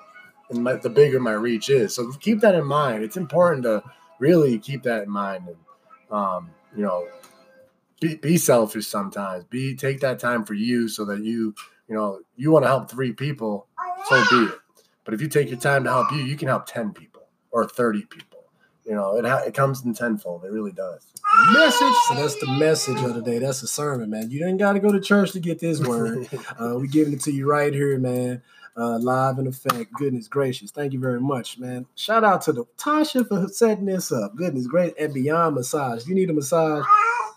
And 0.49 0.63
my, 0.63 0.73
the 0.73 0.89
bigger 0.89 1.19
my 1.19 1.31
reach 1.31 1.69
is. 1.69 1.95
So 1.95 2.11
keep 2.11 2.41
that 2.41 2.53
in 2.53 2.65
mind. 2.65 3.03
It's 3.03 3.17
important 3.17 3.63
to 3.63 3.81
really 4.19 4.59
keep 4.59 4.83
that 4.83 5.03
in 5.03 5.09
mind 5.09 5.47
and 5.47 5.57
um, 6.11 6.51
you 6.75 6.83
know 6.83 7.07
be, 7.99 8.15
be 8.15 8.37
selfish 8.37 8.87
sometimes. 8.87 9.45
Be 9.45 9.75
take 9.75 10.01
that 10.01 10.19
time 10.19 10.43
for 10.43 10.53
you 10.53 10.87
so 10.89 11.05
that 11.05 11.21
you 11.21 11.55
you 11.87 11.95
know 11.95 12.19
you 12.35 12.51
want 12.51 12.63
to 12.63 12.67
help 12.67 12.91
three 12.91 13.13
people 13.13 13.67
so 14.07 14.23
be 14.29 14.51
it 14.51 14.59
but 15.05 15.13
if 15.13 15.21
you 15.21 15.27
take 15.27 15.49
your 15.49 15.59
time 15.59 15.83
to 15.83 15.89
help 15.89 16.11
you 16.11 16.19
you 16.19 16.35
can 16.35 16.47
help 16.47 16.65
10 16.65 16.93
people 16.93 17.27
or 17.51 17.67
30 17.67 18.05
people 18.05 18.43
you 18.85 18.93
know 18.93 19.15
it, 19.17 19.25
ha- 19.25 19.43
it 19.45 19.53
comes 19.53 19.83
in 19.83 19.93
tenfold 19.93 20.43
it 20.43 20.51
really 20.51 20.71
does 20.71 21.13
Message. 21.51 21.93
So 22.07 22.15
that's 22.15 22.35
the 22.35 22.47
message 22.47 23.01
of 23.01 23.15
the 23.15 23.21
day. 23.21 23.39
That's 23.39 23.63
a 23.63 23.67
sermon, 23.67 24.09
man. 24.09 24.29
You 24.29 24.39
didn't 24.39 24.57
got 24.57 24.73
to 24.73 24.79
go 24.79 24.91
to 24.91 25.01
church 25.01 25.31
to 25.31 25.39
get 25.39 25.59
this 25.59 25.79
word. 25.79 26.27
Uh, 26.59 26.77
we 26.79 26.87
giving 26.87 27.13
it 27.13 27.21
to 27.21 27.31
you 27.31 27.49
right 27.49 27.73
here, 27.73 27.97
man. 27.97 28.41
Uh, 28.77 28.97
live 28.97 29.39
in 29.39 29.47
effect. 29.47 29.91
Goodness 29.93 30.27
gracious. 30.27 30.71
Thank 30.71 30.93
you 30.93 30.99
very 30.99 31.19
much, 31.19 31.57
man. 31.57 31.85
Shout 31.95 32.23
out 32.23 32.41
to 32.43 32.53
the 32.53 32.65
Tasha 32.77 33.27
for 33.27 33.47
setting 33.47 33.85
this 33.85 34.11
up. 34.11 34.35
Goodness 34.35 34.67
great. 34.67 34.93
And 34.99 35.13
Beyond 35.13 35.55
Massage. 35.55 36.03
If 36.03 36.07
you 36.07 36.15
need 36.15 36.29
a 36.29 36.33
massage 36.33 36.85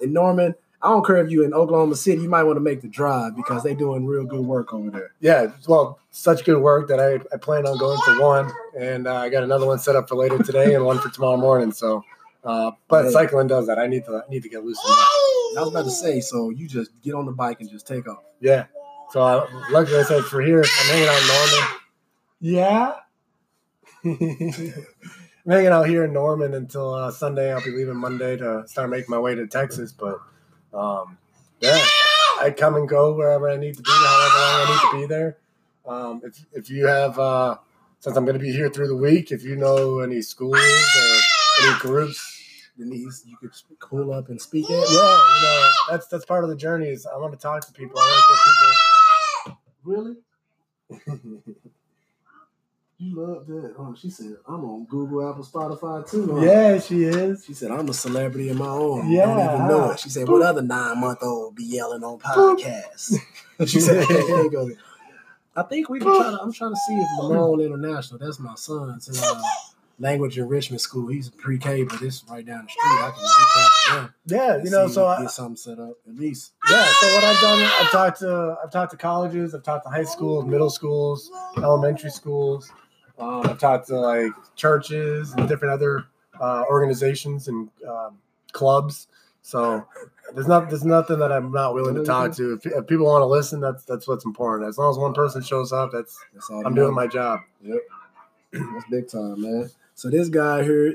in 0.01 0.13
Norman, 0.13 0.55
I 0.83 0.89
don't 0.89 1.05
care 1.07 1.17
if 1.17 1.31
you 1.31 1.43
in 1.45 1.55
Oklahoma 1.55 1.97
City, 1.97 2.23
you 2.23 2.29
might 2.29 2.43
want 2.45 2.57
to 2.57 2.61
make 2.61 2.81
the 2.83 2.89
drive 2.89 3.35
because 3.37 3.63
they 3.63 3.75
doing 3.75 4.07
real 4.07 4.25
good 4.25 4.45
work 4.45 4.73
over 4.75 4.91
there. 4.91 5.13
yeah 5.21 5.51
well 5.67 5.99
such 6.11 6.45
good 6.45 6.61
work 6.61 6.89
that 6.89 6.99
i, 7.01 7.15
I 7.35 7.39
plan 7.39 7.67
on 7.67 7.77
going 7.79 7.99
for 8.05 8.21
one 8.21 8.51
and 8.79 9.07
uh, 9.07 9.17
i 9.17 9.29
got 9.29 9.43
another 9.43 9.67
one 9.67 9.79
set 9.79 9.97
up 9.97 10.09
for 10.09 10.15
later 10.17 10.39
today 10.39 10.75
and 10.75 10.85
one 10.85 10.99
for 10.99 11.09
tomorrow 11.11 11.37
morning 11.37 11.73
so 11.73 12.03
uh, 12.45 12.71
but 12.89 13.07
Hey. 13.07 13.11
cycling 13.11 13.47
does 13.49 13.67
that 13.67 13.79
i 13.79 13.87
need 13.87 14.05
to 14.07 14.23
I 14.27 14.31
need 14.31 14.43
to 14.45 14.49
get 14.49 14.65
loose. 14.65 14.79
I 14.85 15.61
was 15.61 15.69
about 15.71 15.85
to 15.85 15.91
say, 15.91 16.21
so 16.21 16.51
you 16.51 16.69
just 16.69 16.91
get 17.03 17.15
on 17.15 17.25
the 17.27 17.33
bike 17.33 17.61
and 17.61 17.71
just 17.71 17.87
take 17.87 18.07
off. 18.09 18.23
Yeah. 18.41 18.67
So 19.11 19.21
uh, 19.23 19.47
luckily 19.71 19.99
I 19.99 20.03
said 20.03 20.23
for 20.25 20.41
here, 20.43 20.63
I'm 20.63 20.87
hanging 20.93 21.09
out 21.09 21.21
in 21.23 21.29
Norman. 21.29 21.69
Yeah. 22.41 22.93
I'm 25.47 25.53
hanging 25.53 25.69
out 25.73 25.89
here 25.89 26.05
in 26.05 26.13
Norman 26.13 26.55
until 26.55 26.93
uh, 26.95 27.11
Sunday. 27.11 27.53
I'll 27.53 27.63
be 27.65 27.71
leaving 27.71 27.97
Monday 27.97 28.37
to 28.37 28.65
start 28.67 28.91
making 28.91 29.11
my 29.11 29.19
way 29.19 29.35
to 29.35 29.47
Texas. 29.47 29.93
But 29.93 30.19
um, 30.77 31.19
yeah, 31.61 31.79
I 32.41 32.55
come 32.57 32.77
and 32.77 32.89
go 32.89 33.15
wherever 33.15 33.49
I 33.49 33.57
need 33.57 33.77
to 33.77 33.83
be, 33.83 33.91
however 33.91 34.39
long 34.39 34.61
I 34.61 34.71
need 34.71 34.91
to 34.91 35.01
be 35.01 35.07
there. 35.07 35.39
Um, 35.87 36.21
if 36.25 36.45
if 36.53 36.71
you 36.71 36.87
have, 36.87 37.19
uh, 37.19 37.57
since 38.01 38.17
I'm 38.17 38.25
going 38.25 38.39
to 38.39 38.45
be 38.45 38.53
here 38.53 38.69
through 38.69 38.89
the 38.89 38.97
week, 38.97 39.33
if 39.33 39.43
you 39.43 39.57
know 39.57 40.01
any 40.01 40.21
schools 40.23 40.59
or 40.59 41.67
any 41.67 41.79
groups 41.79 42.37
Denise, 42.79 43.25
you 43.27 43.37
could 43.39 43.53
pull 43.81 44.13
up 44.13 44.29
and 44.29 44.41
speak 44.41 44.67
it. 44.69 44.73
yeah, 44.73 44.79
you 44.79 45.43
know, 45.43 45.71
that's 45.91 46.07
that's 46.09 46.25
part 46.25 46.45
of 46.45 46.51
the 46.51 46.57
journey. 46.57 46.89
Is 46.89 47.07
I 47.07 47.17
want 47.17 47.33
to 47.33 47.39
talk 47.39 47.65
to 47.67 47.73
people. 47.73 47.99
I 47.99 48.03
want 48.03 48.25
to 48.27 49.55
get 49.55 49.55
people. 49.55 49.59
Really? 49.85 50.17
You 52.99 53.15
love 53.15 53.47
that. 53.49 53.75
Oh, 53.79 53.95
she 53.95 54.09
said, 54.09 54.37
I'm 54.49 54.65
on 54.65 54.87
Google, 54.87 55.29
Apple, 55.29 55.45
Spotify 55.45 56.09
too. 56.11 56.35
huh?" 56.35 56.41
Yeah, 56.41 56.79
she 56.81 57.05
is. 57.05 57.45
She 57.45 57.53
said, 57.53 57.71
I'm 57.71 57.89
a 57.91 57.93
celebrity 57.93 58.49
in 58.49 58.57
my 58.57 58.69
own. 58.69 59.11
Yeah. 59.11 59.25
I 59.25 59.27
Don't 59.27 59.55
even 59.55 59.69
know 59.69 59.91
it. 59.91 60.01
She 60.01 60.09
said, 60.09 60.27
What 60.29 60.41
other 60.43 60.63
nine 60.63 60.99
month 61.01 61.19
old 61.23 61.57
be 61.57 61.65
yelling 61.65 62.03
on 62.03 62.19
podcasts? 62.19 63.19
she 63.67 63.81
said, 63.81 64.07
go. 64.51 64.71
I 65.55 65.63
think 65.63 65.89
we 65.91 65.99
can 65.99 66.09
try 66.09 66.31
to, 66.31 66.39
I'm 66.41 66.53
trying 66.53 66.73
to 66.73 66.81
see 66.89 66.95
if 66.95 67.07
Lamone 67.21 67.65
International, 67.65 68.19
that's 68.19 68.39
my 68.39 68.55
son's 68.55 69.23
uh, 69.23 69.43
language 69.99 70.39
enrichment 70.39 70.81
school. 70.81 71.09
He's 71.09 71.29
pre 71.31 71.59
K, 71.59 71.83
but 71.85 72.01
it's 72.03 72.25
right 72.31 72.45
down 72.45 72.65
the 72.65 72.71
street. 72.71 72.83
I 72.83 73.11
can 73.15 73.23
reach 73.23 73.57
out 73.57 73.71
to 73.89 73.95
them. 73.95 74.15
Yeah, 74.27 74.65
you 74.65 74.71
know, 74.71 74.89
so 74.89 75.03
we 75.03 75.09
I, 75.09 75.23
get 75.23 75.31
something 75.31 75.57
set 75.57 75.79
up 75.79 75.97
at 76.07 76.15
least. 76.15 76.53
yeah, 76.71 76.87
so 77.01 77.15
what 77.15 77.25
I've 77.25 77.41
done, 77.41 77.71
I've 77.81 77.91
talked 77.91 78.19
to, 78.21 78.57
I've 78.63 78.71
talked 78.71 78.91
to 78.93 78.97
colleges, 78.99 79.55
I've 79.55 79.63
talked 79.63 79.85
to 79.85 79.91
high 79.91 80.05
schools, 80.05 80.45
middle 80.47 80.71
schools, 80.71 81.31
elementary 81.59 82.11
schools. 82.11 82.71
Um, 83.19 83.47
I've 83.47 83.59
talked 83.59 83.89
to 83.89 83.99
like 83.99 84.33
churches 84.57 85.33
and 85.33 85.49
different 85.49 85.73
other 85.75 86.07
uh, 86.41 86.65
organizations 86.69 87.49
and 87.49 87.69
um, 87.89 88.19
clubs. 88.53 89.09
So 89.43 89.87
there's 90.35 90.49
not, 90.49 90.69
there's 90.69 90.85
nothing 90.85 91.21
that 91.21 91.31
I'm 91.33 91.53
not 91.53 91.75
willing 91.75 91.95
to 91.95 92.05
talk 92.05 92.35
to. 92.37 92.55
If, 92.55 92.67
if 92.67 92.87
people 92.87 93.07
want 93.07 93.23
to 93.23 93.27
listen, 93.27 93.61
that's 93.61 93.85
that's 93.85 94.09
what's 94.09 94.25
important. 94.25 94.69
As 94.69 94.77
long 94.77 94.91
as 94.91 94.99
one 94.99 95.15
person 95.15 95.43
shows 95.43 95.73
up, 95.73 95.93
that's 95.93 96.19
That's 96.35 96.51
all 96.51 96.67
I'm 96.67 96.75
doing 96.75 96.95
my 96.95 97.07
job. 97.07 97.41
Yep. 97.63 97.79
That's 98.53 98.85
big 98.91 99.09
time, 99.09 99.41
man. 99.41 99.71
So 99.95 100.11
this 100.11 100.29
guy 100.29 100.63
here, 100.63 100.95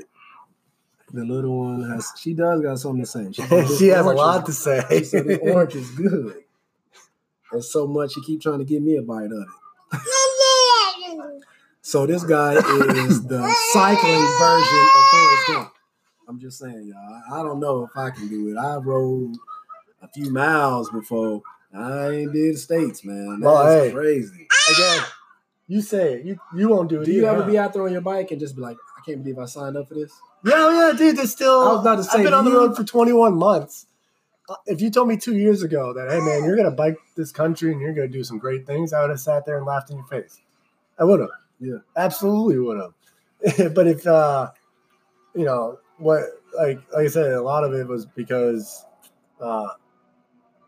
the 1.12 1.24
little 1.24 1.58
one 1.58 1.90
has 1.90 2.12
she 2.20 2.34
does 2.34 2.60
got 2.60 2.78
something 2.78 3.02
to 3.02 3.06
say. 3.06 3.32
She, 3.32 3.42
she 3.78 3.88
has 3.88 4.06
a 4.06 4.10
lot 4.10 4.48
is- 4.48 4.56
to 4.56 4.62
say. 4.62 4.84
She 4.98 5.04
said 5.04 5.26
the 5.26 5.38
orange 5.38 5.74
is 5.74 5.90
good. 5.90 6.44
And 7.52 7.64
so 7.64 7.86
much 7.86 8.12
she 8.14 8.22
keep 8.22 8.40
trying 8.40 8.58
to 8.60 8.64
give 8.64 8.82
me 8.82 8.96
a 8.96 9.02
bite 9.02 9.26
of 9.26 9.32
it. 9.32 9.48
So 11.82 12.06
this 12.06 12.22
guy 12.22 12.52
is 12.54 13.26
the 13.26 13.54
cycling 13.72 14.26
version 14.38 14.88
of 14.96 15.04
Forrest 15.10 15.46
Gump. 15.48 15.72
I'm 16.28 16.38
just 16.38 16.58
saying, 16.58 16.86
y'all. 16.94 17.22
I 17.40 17.42
don't 17.42 17.58
know 17.58 17.84
if 17.84 17.96
I 17.96 18.10
can 18.10 18.28
do 18.28 18.48
it. 18.50 18.56
I 18.56 18.76
rode 18.76 19.34
a 20.00 20.08
few 20.08 20.30
miles 20.32 20.90
before. 20.90 21.42
I 21.76 22.08
ain't 22.10 22.32
did 22.32 22.54
the 22.54 22.58
states, 22.58 23.04
man. 23.04 23.40
That's 23.40 23.42
Well, 23.52 23.84
hey. 23.84 23.90
crazy. 23.90 24.46
Again, 24.76 25.02
you 25.66 25.80
say 25.80 26.14
it. 26.14 26.24
You 26.24 26.38
you 26.54 26.68
won't 26.68 26.88
do 26.88 27.00
it. 27.02 27.06
Do 27.06 27.12
you 27.12 27.22
either, 27.22 27.30
ever 27.30 27.42
huh? 27.42 27.50
be 27.50 27.58
out 27.58 27.72
there 27.72 27.82
on 27.82 27.92
your 27.92 28.00
bike 28.00 28.30
and 28.30 28.38
just 28.38 28.54
be 28.54 28.62
like, 28.62 28.76
I 28.96 29.00
can't 29.04 29.22
believe 29.22 29.38
I 29.38 29.46
signed 29.46 29.76
up 29.76 29.88
for 29.88 29.94
this? 29.94 30.12
Yeah, 30.44 30.70
yeah, 30.90 30.96
dude. 30.96 31.16
There's 31.16 31.32
still. 31.32 31.62
I 31.62 31.72
was 31.72 31.80
about 31.80 31.96
to 31.96 32.04
say, 32.04 32.18
I've 32.18 32.24
been 32.24 32.34
on 32.34 32.44
the 32.44 32.52
road 32.52 32.76
for 32.76 32.84
21 32.84 33.34
months. 33.34 33.86
Uh, 34.48 34.54
If 34.66 34.80
you 34.80 34.90
told 34.90 35.08
me 35.08 35.16
two 35.16 35.36
years 35.36 35.62
ago 35.62 35.92
that, 35.94 36.10
hey 36.10 36.20
man, 36.20 36.44
you're 36.44 36.56
gonna 36.56 36.70
bike 36.70 36.96
this 37.16 37.32
country 37.32 37.72
and 37.72 37.80
you're 37.80 37.94
gonna 37.94 38.08
do 38.08 38.22
some 38.22 38.38
great 38.38 38.66
things, 38.66 38.92
I 38.92 39.00
would 39.00 39.10
have 39.10 39.20
sat 39.20 39.46
there 39.46 39.56
and 39.56 39.66
laughed 39.66 39.90
in 39.90 39.96
your 39.96 40.06
face. 40.06 40.38
I 40.98 41.04
would 41.04 41.20
have. 41.20 41.30
Yeah. 41.62 41.78
absolutely 41.96 42.58
would 42.58 42.78
have. 42.78 43.74
but 43.74 43.86
if 43.86 44.06
uh, 44.06 44.50
you 45.34 45.44
know 45.44 45.78
what, 45.98 46.22
like 46.58 46.80
like 46.92 47.04
I 47.04 47.08
said, 47.08 47.32
a 47.32 47.42
lot 47.42 47.64
of 47.64 47.72
it 47.72 47.86
was 47.86 48.04
because 48.04 48.84
uh, 49.40 49.68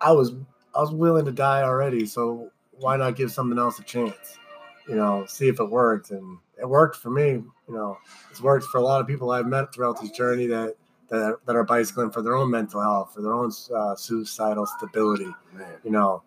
I 0.01 0.13
was 0.13 0.33
I 0.75 0.81
was 0.81 0.93
willing 0.93 1.25
to 1.25 1.33
die 1.33 1.63
already. 1.63 2.07
So 2.07 2.51
why 2.79 2.97
not 2.97 3.17
give 3.17 3.33
something 3.33 3.59
else 3.59 3.79
a 3.79 3.83
chance? 3.83 4.39
You 4.89 4.97
know, 4.97 5.25
see 5.27 5.49
if 5.49 5.61
it 5.61 5.71
worked, 5.71 6.11
and 6.11 6.39
it 6.61 6.69
worked 6.69 6.97
for 6.97 7.11
me. 7.11 7.31
You 7.33 7.75
know, 7.75 7.99
it's 8.31 8.41
worked 8.41 8.67
for 8.67 8.79
a 8.79 8.83
lot 8.83 9.01
of 9.01 9.07
people 9.07 9.31
I've 9.31 9.47
met 9.47 9.75
throughout 9.75 10.01
this 10.01 10.11
journey 10.11 10.47
that 10.47 10.75
that, 11.09 11.39
that 11.47 11.57
are 11.57 11.65
bicycling 11.65 12.11
for 12.11 12.23
their 12.23 12.35
own 12.35 12.51
mental 12.51 12.81
health, 12.81 13.15
for 13.15 13.23
their 13.23 13.35
own 13.35 13.51
uh, 13.75 13.95
suicidal 13.97 14.67
stability. 14.67 15.33
Man. 15.53 15.67
You 15.85 15.91
know, 15.91 16.23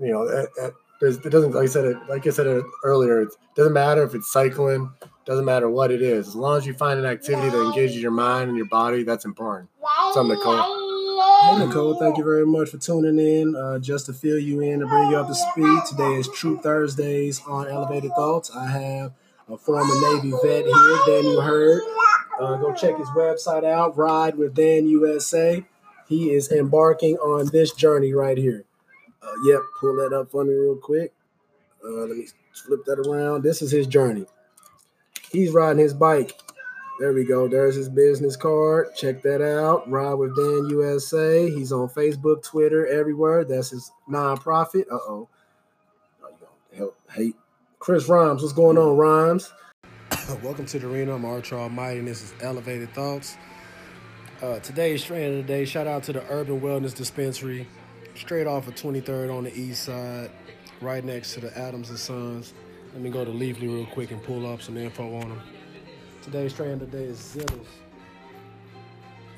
you 0.00 0.12
know, 0.12 0.22
it, 0.22 0.48
it, 0.58 0.74
there's, 1.02 1.16
it 1.18 1.30
doesn't 1.30 1.50
like 1.50 1.64
I 1.64 1.66
said 1.66 2.00
like 2.08 2.26
I 2.26 2.30
said 2.30 2.62
earlier. 2.84 3.22
It 3.22 3.30
doesn't 3.56 3.72
matter 3.72 4.04
if 4.04 4.14
it's 4.14 4.32
cycling, 4.32 4.88
doesn't 5.24 5.44
matter 5.44 5.68
what 5.68 5.90
it 5.90 6.00
is. 6.00 6.28
As 6.28 6.36
long 6.36 6.56
as 6.56 6.64
you 6.64 6.74
find 6.74 6.98
an 6.98 7.06
activity 7.06 7.50
that 7.50 7.60
engages 7.60 8.00
your 8.00 8.12
mind 8.12 8.48
and 8.48 8.56
your 8.56 8.68
body, 8.68 9.02
that's 9.02 9.24
important. 9.24 9.68
To 10.14 10.36
call. 10.36 11.58
Hey 11.58 11.66
Nicole, 11.66 11.98
thank 11.98 12.18
you 12.18 12.24
very 12.24 12.46
much 12.46 12.68
for 12.68 12.78
tuning 12.78 13.18
in. 13.18 13.56
Uh, 13.56 13.80
just 13.80 14.06
to 14.06 14.12
fill 14.12 14.38
you 14.38 14.60
in 14.60 14.80
and 14.80 14.88
bring 14.88 15.10
you 15.10 15.16
up 15.16 15.26
to 15.26 15.34
speed, 15.34 15.80
today 15.88 16.14
is 16.14 16.28
Troop 16.28 16.62
Thursdays 16.62 17.40
on 17.48 17.66
Elevated 17.66 18.12
Thoughts. 18.12 18.52
I 18.54 18.66
have 18.68 19.12
a 19.48 19.56
former 19.56 19.92
Navy 20.14 20.30
vet 20.30 20.64
here, 20.64 20.98
Daniel 21.04 21.40
Hurd. 21.40 21.82
Uh, 22.40 22.56
go 22.58 22.72
check 22.74 22.96
his 22.96 23.08
website 23.08 23.64
out, 23.64 23.96
Ride 23.96 24.36
with 24.36 24.54
Dan 24.54 24.86
USA. 24.86 25.64
He 26.08 26.30
is 26.30 26.52
embarking 26.52 27.16
on 27.16 27.46
this 27.46 27.72
journey 27.72 28.12
right 28.12 28.38
here. 28.38 28.64
Uh, 29.22 29.32
yep, 29.44 29.60
pull 29.78 29.96
that 29.96 30.12
up 30.12 30.30
for 30.30 30.44
me 30.44 30.52
real 30.52 30.76
quick. 30.76 31.12
Uh, 31.84 32.06
let 32.06 32.16
me 32.16 32.26
flip 32.52 32.84
that 32.86 32.98
around. 32.98 33.42
This 33.42 33.62
is 33.62 33.70
his 33.70 33.86
journey. 33.86 34.26
He's 35.30 35.50
riding 35.50 35.78
his 35.78 35.94
bike 35.94 36.38
there 37.02 37.12
we 37.12 37.24
go. 37.24 37.48
There's 37.48 37.74
his 37.74 37.88
business 37.88 38.36
card. 38.36 38.94
Check 38.94 39.22
that 39.22 39.42
out. 39.42 39.90
Ride 39.90 40.14
with 40.14 40.36
Dan 40.36 40.66
USA. 40.70 41.50
He's 41.50 41.72
on 41.72 41.88
Facebook, 41.88 42.44
Twitter, 42.44 42.86
everywhere. 42.86 43.44
That's 43.44 43.70
his 43.70 43.90
nonprofit. 44.08 44.84
Uh 44.88 44.98
oh. 45.08 45.28
Help 46.76 46.96
hate. 47.10 47.34
Chris 47.80 48.08
Rhymes, 48.08 48.40
what's 48.40 48.54
going 48.54 48.78
on, 48.78 48.96
Rhymes? 48.96 49.52
Welcome 50.44 50.64
to 50.66 50.78
the 50.78 50.88
arena. 50.88 51.16
I'm 51.16 51.24
Archer 51.24 51.58
Almighty, 51.58 51.98
and 51.98 52.06
this 52.06 52.22
is 52.22 52.34
Elevated 52.40 52.94
Thoughts. 52.94 53.36
Uh, 54.40 54.60
today's 54.60 55.02
strain 55.02 55.30
of 55.30 55.36
the 55.38 55.42
day. 55.42 55.64
Shout 55.64 55.88
out 55.88 56.04
to 56.04 56.12
the 56.12 56.22
Urban 56.30 56.60
Wellness 56.60 56.94
Dispensary, 56.94 57.66
straight 58.14 58.46
off 58.46 58.68
of 58.68 58.74
23rd 58.74 59.36
on 59.36 59.44
the 59.44 59.58
east 59.58 59.84
side, 59.84 60.30
right 60.80 61.04
next 61.04 61.34
to 61.34 61.40
the 61.40 61.56
Adams 61.58 61.90
and 61.90 61.98
Sons. 61.98 62.54
Let 62.92 63.02
me 63.02 63.10
go 63.10 63.24
to 63.24 63.30
Leafly 63.30 63.62
real 63.62 63.86
quick 63.86 64.10
and 64.10 64.22
pull 64.22 64.46
up 64.46 64.62
some 64.62 64.76
info 64.76 65.14
on 65.16 65.30
them. 65.30 65.40
Today's 66.22 66.52
strain 66.52 66.72
of 66.72 66.80
the 66.80 66.86
day 66.86 67.04
is 67.04 67.18
Zittles. 67.18 67.66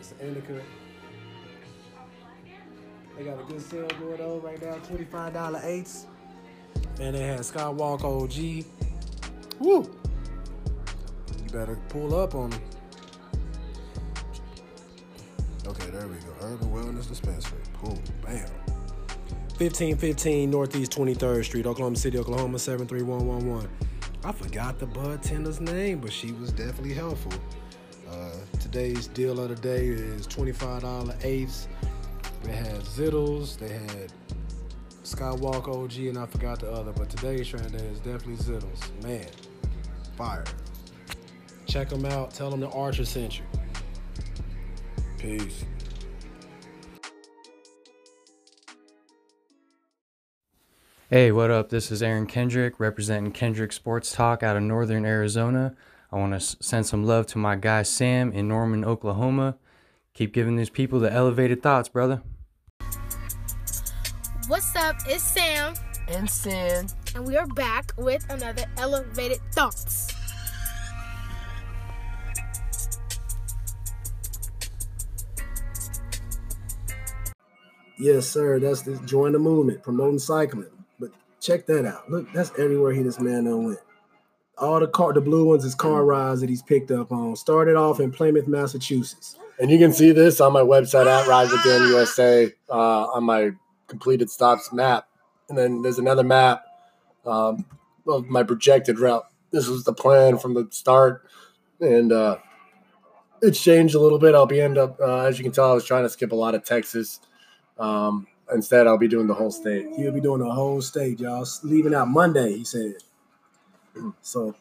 It's 0.01 0.13
an 0.13 0.29
indica. 0.29 0.61
They 3.17 3.25
got 3.25 3.41
a 3.41 3.45
good 3.45 3.63
sale 3.63 3.89
going 4.01 4.21
on 4.21 4.43
right 4.43 4.61
now, 4.61 4.75
$25 4.75 5.65
eights. 5.65 6.07
And 7.01 7.15
they 7.15 7.23
had 7.23 7.41
Skywalk 7.41 8.03
OG. 8.05 8.67
Woo! 9.61 9.91
You 11.43 11.51
better 11.53 11.79
pull 11.89 12.15
up 12.21 12.35
on 12.35 12.51
them. 12.51 12.61
Okay, 15.67 15.91
there 15.91 16.07
we 16.07 16.17
go. 16.17 16.35
Urban 16.43 16.71
Wellness 16.71 17.09
Dispensary. 17.09 17.59
Boom, 17.83 17.99
bam. 18.23 18.49
1515 19.57 20.51
Northeast 20.51 20.93
23rd 20.93 21.45
Street, 21.45 21.65
Oklahoma 21.67 21.97
City, 21.97 22.19
Oklahoma 22.19 22.59
73111. 22.59 23.71
I 24.25 24.33
forgot 24.33 24.79
the 24.79 24.87
bud 24.87 25.23
tender's 25.23 25.61
name, 25.61 26.01
but 26.01 26.13
she 26.13 26.33
was 26.33 26.51
definitely 26.53 26.93
helpful. 26.93 27.33
Uh, 28.11 28.31
today's 28.61 29.07
deal 29.07 29.41
of 29.41 29.49
the 29.49 29.55
day 29.55 29.87
is 29.87 30.27
$25 30.27 31.25
eighths. 31.25 31.69
They 32.43 32.53
had 32.53 32.81
Zittles, 32.81 33.57
they 33.57 33.73
had 33.73 34.13
Skywalk 35.03 35.69
OG, 35.69 36.09
and 36.09 36.19
I 36.19 36.27
forgot 36.27 36.61
the 36.61 36.71
other, 36.71 36.93
but 36.93 37.09
today's 37.09 37.49
trend 37.49 37.75
is 37.75 38.01
definitely 38.01 38.37
Zittles. 38.37 39.03
Man, 39.03 39.27
fire. 40.17 40.45
Check 41.67 41.89
them 41.89 42.05
out. 42.05 42.35
Tell 42.35 42.51
them 42.51 42.61
the 42.61 42.71
Archer 42.71 43.05
sent 43.05 43.39
you. 43.39 43.45
Peace. 45.25 45.65
Hey, 51.09 51.33
what 51.33 51.51
up? 51.51 51.71
This 51.71 51.91
is 51.91 52.03
Aaron 52.03 52.27
Kendrick 52.27 52.79
representing 52.79 53.33
Kendrick 53.33 53.73
Sports 53.73 54.13
Talk 54.13 54.43
out 54.43 54.55
of 54.55 54.63
Northern 54.63 55.07
Arizona. 55.07 55.75
I 56.13 56.17
want 56.17 56.39
to 56.39 56.57
send 56.63 56.85
some 56.85 57.07
love 57.07 57.27
to 57.29 57.39
my 57.39 57.57
guy 57.57 57.85
Sam 57.85 58.33
in 58.33 58.49
Norman, 58.49 58.85
Oklahoma. 58.85 59.57
Keep 60.13 60.35
giving 60.35 60.57
these 60.57 60.69
people 60.69 61.01
the 61.01 61.11
elevated 61.11 61.63
thoughts, 61.63 61.89
brother. 61.89 62.21
What's 64.47 64.77
up? 64.77 64.97
It's 65.07 65.25
Sam, 65.25 65.73
and 66.09 66.29
sin. 66.29 66.89
and 67.15 67.27
we 67.27 67.39
are 67.39 67.47
back 67.47 67.95
with 67.97 68.27
another 68.29 68.67
Elevated 68.77 69.41
Thoughts. 69.53 70.14
Yes, 77.99 78.27
sir. 78.27 78.59
That's 78.59 78.83
this 78.83 78.99
join 79.01 79.33
the 79.33 79.39
movement, 79.39 79.83
promoting 79.83 80.19
cycling. 80.19 80.71
But 80.99 81.11
check 81.41 81.67
that 81.67 81.87
out. 81.87 82.11
Look, 82.11 82.33
that's 82.33 82.51
everywhere 82.59 82.93
he 82.93 83.03
this 83.03 83.21
man 83.21 83.45
done 83.45 83.65
went. 83.65 83.79
All 84.59 84.79
the 84.81 84.87
car, 84.87 85.13
the 85.13 85.21
blue 85.21 85.47
ones 85.47 85.65
is 85.65 85.75
car 85.75 86.05
rides 86.05 86.41
that 86.41 86.49
he's 86.49 86.63
picked 86.63 86.91
up 86.91 87.11
on. 87.11 87.35
Started 87.37 87.77
off 87.77 88.01
in 88.01 88.13
Plymouth, 88.13 88.47
Massachusetts. 88.47 89.37
And 89.59 89.71
you 89.71 89.79
can 89.79 89.93
see 89.93 90.13
this 90.13 90.41
on 90.41 90.53
my 90.53 90.61
website 90.61 91.07
at 91.07 91.51
with 91.51 91.65
Dan 91.65 91.89
USA 91.89 92.53
uh, 92.69 93.05
on 93.07 93.25
my 93.25 93.51
completed 93.87 94.31
stops 94.31 94.73
map. 94.73 95.09
And 95.49 95.59
then 95.59 95.83
there's 95.83 95.99
another 95.99 96.25
map 96.25 96.65
um, 97.27 97.65
of 98.07 98.27
my 98.27 98.43
projected 98.43 98.99
route. 98.99 99.25
This 99.51 99.69
was 99.69 99.85
the 99.85 99.93
plan 99.93 100.39
from 100.39 100.55
the 100.55 100.67
start, 100.71 101.29
and 101.81 102.11
uh, 102.11 102.39
it's 103.41 103.63
changed 103.63 103.95
a 103.95 104.01
little 104.01 104.19
bit. 104.19 104.35
I'll 104.35 104.47
be 104.47 104.61
end 104.61 104.79
up, 104.79 104.99
uh, 105.01 105.21
as 105.21 105.39
you 105.39 105.45
can 105.45 105.53
tell, 105.53 105.71
I 105.71 105.75
was 105.75 105.85
trying 105.85 106.03
to 106.03 106.09
skip 106.09 106.33
a 106.33 106.35
lot 106.35 106.55
of 106.55 106.65
Texas. 106.65 107.21
Um, 107.79 108.27
instead, 108.53 108.87
I'll 108.87 108.99
be 108.99 109.09
doing 109.09 109.27
the 109.27 109.35
whole 109.35 109.51
state. 109.51 109.89
He'll 109.97 110.13
be 110.13 110.21
doing 110.21 110.41
the 110.41 110.51
whole 110.53 110.83
state, 110.83 111.21
y'all. 111.21 111.47
Leaving 111.63 111.95
out 111.95 112.09
Monday, 112.09 112.59
he 112.59 112.65
said. 112.65 112.95
So 114.23 114.55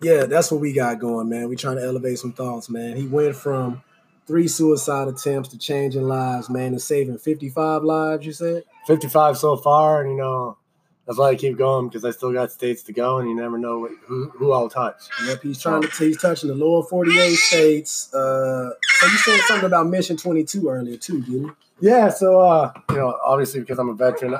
Yeah, 0.00 0.26
that's 0.26 0.52
what 0.52 0.60
we 0.60 0.72
got 0.72 1.00
going, 1.00 1.28
man. 1.28 1.48
We 1.48 1.56
trying 1.56 1.76
to 1.76 1.84
elevate 1.84 2.18
some 2.20 2.32
thoughts, 2.32 2.70
man. 2.70 2.96
He 2.96 3.06
went 3.08 3.36
from 3.36 3.82
three 4.26 4.48
suicide 4.48 5.08
attempts 5.08 5.50
to 5.50 5.58
changing 5.58 6.04
lives, 6.08 6.50
man, 6.50 6.68
and 6.68 6.82
saving 6.82 7.18
55 7.18 7.82
lives, 7.84 8.26
you 8.26 8.32
said? 8.32 8.64
55 8.86 9.38
so 9.38 9.56
far, 9.56 10.02
and 10.02 10.12
you 10.12 10.18
know, 10.18 10.58
that's 11.06 11.18
why 11.18 11.30
I 11.30 11.34
keep 11.34 11.58
going 11.58 11.88
because 11.88 12.04
I 12.04 12.10
still 12.10 12.32
got 12.32 12.50
states 12.50 12.82
to 12.84 12.92
go, 12.92 13.18
and 13.18 13.28
you 13.28 13.36
never 13.36 13.58
know 13.58 13.80
what, 13.80 13.92
who, 14.06 14.30
who 14.30 14.52
I'll 14.52 14.68
touch. 14.68 15.08
Yep, 15.26 15.42
he's 15.42 15.60
trying 15.60 15.82
to 15.82 15.88
he's 15.88 16.20
touching 16.20 16.48
the 16.48 16.54
lower 16.54 16.82
48 16.82 17.34
states. 17.34 18.12
Uh 18.14 18.70
so 19.00 19.06
you 19.06 19.18
said 19.18 19.40
something 19.46 19.66
about 19.66 19.86
Mission 19.88 20.16
22 20.16 20.68
earlier 20.68 20.96
too, 20.96 21.20
didn't 21.20 21.32
you? 21.32 21.56
Yeah, 21.80 22.08
so 22.08 22.40
uh, 22.40 22.72
you 22.90 22.96
know, 22.96 23.18
obviously 23.24 23.60
because 23.60 23.78
I'm 23.78 23.88
a 23.88 23.94
veteran, 23.94 24.36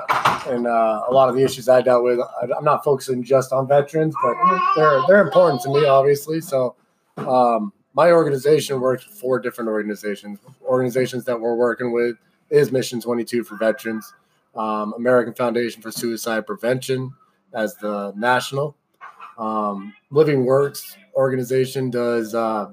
and 0.47 0.65
uh, 0.65 1.03
a 1.07 1.13
lot 1.13 1.29
of 1.29 1.35
the 1.35 1.43
issues 1.43 1.67
I 1.67 1.81
dealt 1.81 2.03
with, 2.03 2.19
I, 2.19 2.47
I'm 2.57 2.63
not 2.63 2.83
focusing 2.83 3.23
just 3.23 3.51
on 3.51 3.67
veterans, 3.67 4.15
but 4.23 4.35
they're 4.75 5.01
they're 5.07 5.21
important 5.21 5.61
to 5.63 5.69
me, 5.69 5.85
obviously. 5.85 6.39
So, 6.39 6.75
um, 7.17 7.73
my 7.93 8.11
organization 8.11 8.79
works 8.79 9.05
with 9.05 9.17
four 9.17 9.39
different 9.39 9.69
organizations. 9.69 10.39
Organizations 10.63 11.25
that 11.25 11.39
we're 11.39 11.55
working 11.55 11.91
with 11.91 12.15
is 12.49 12.71
Mission 12.71 13.01
22 13.01 13.43
for 13.43 13.57
veterans, 13.57 14.13
um, 14.55 14.93
American 14.97 15.33
Foundation 15.33 15.81
for 15.81 15.91
Suicide 15.91 16.45
Prevention 16.45 17.13
as 17.53 17.75
the 17.75 18.13
national, 18.15 18.75
um, 19.37 19.93
Living 20.11 20.45
Works 20.45 20.97
organization 21.15 21.89
does 21.89 22.35
uh, 22.35 22.71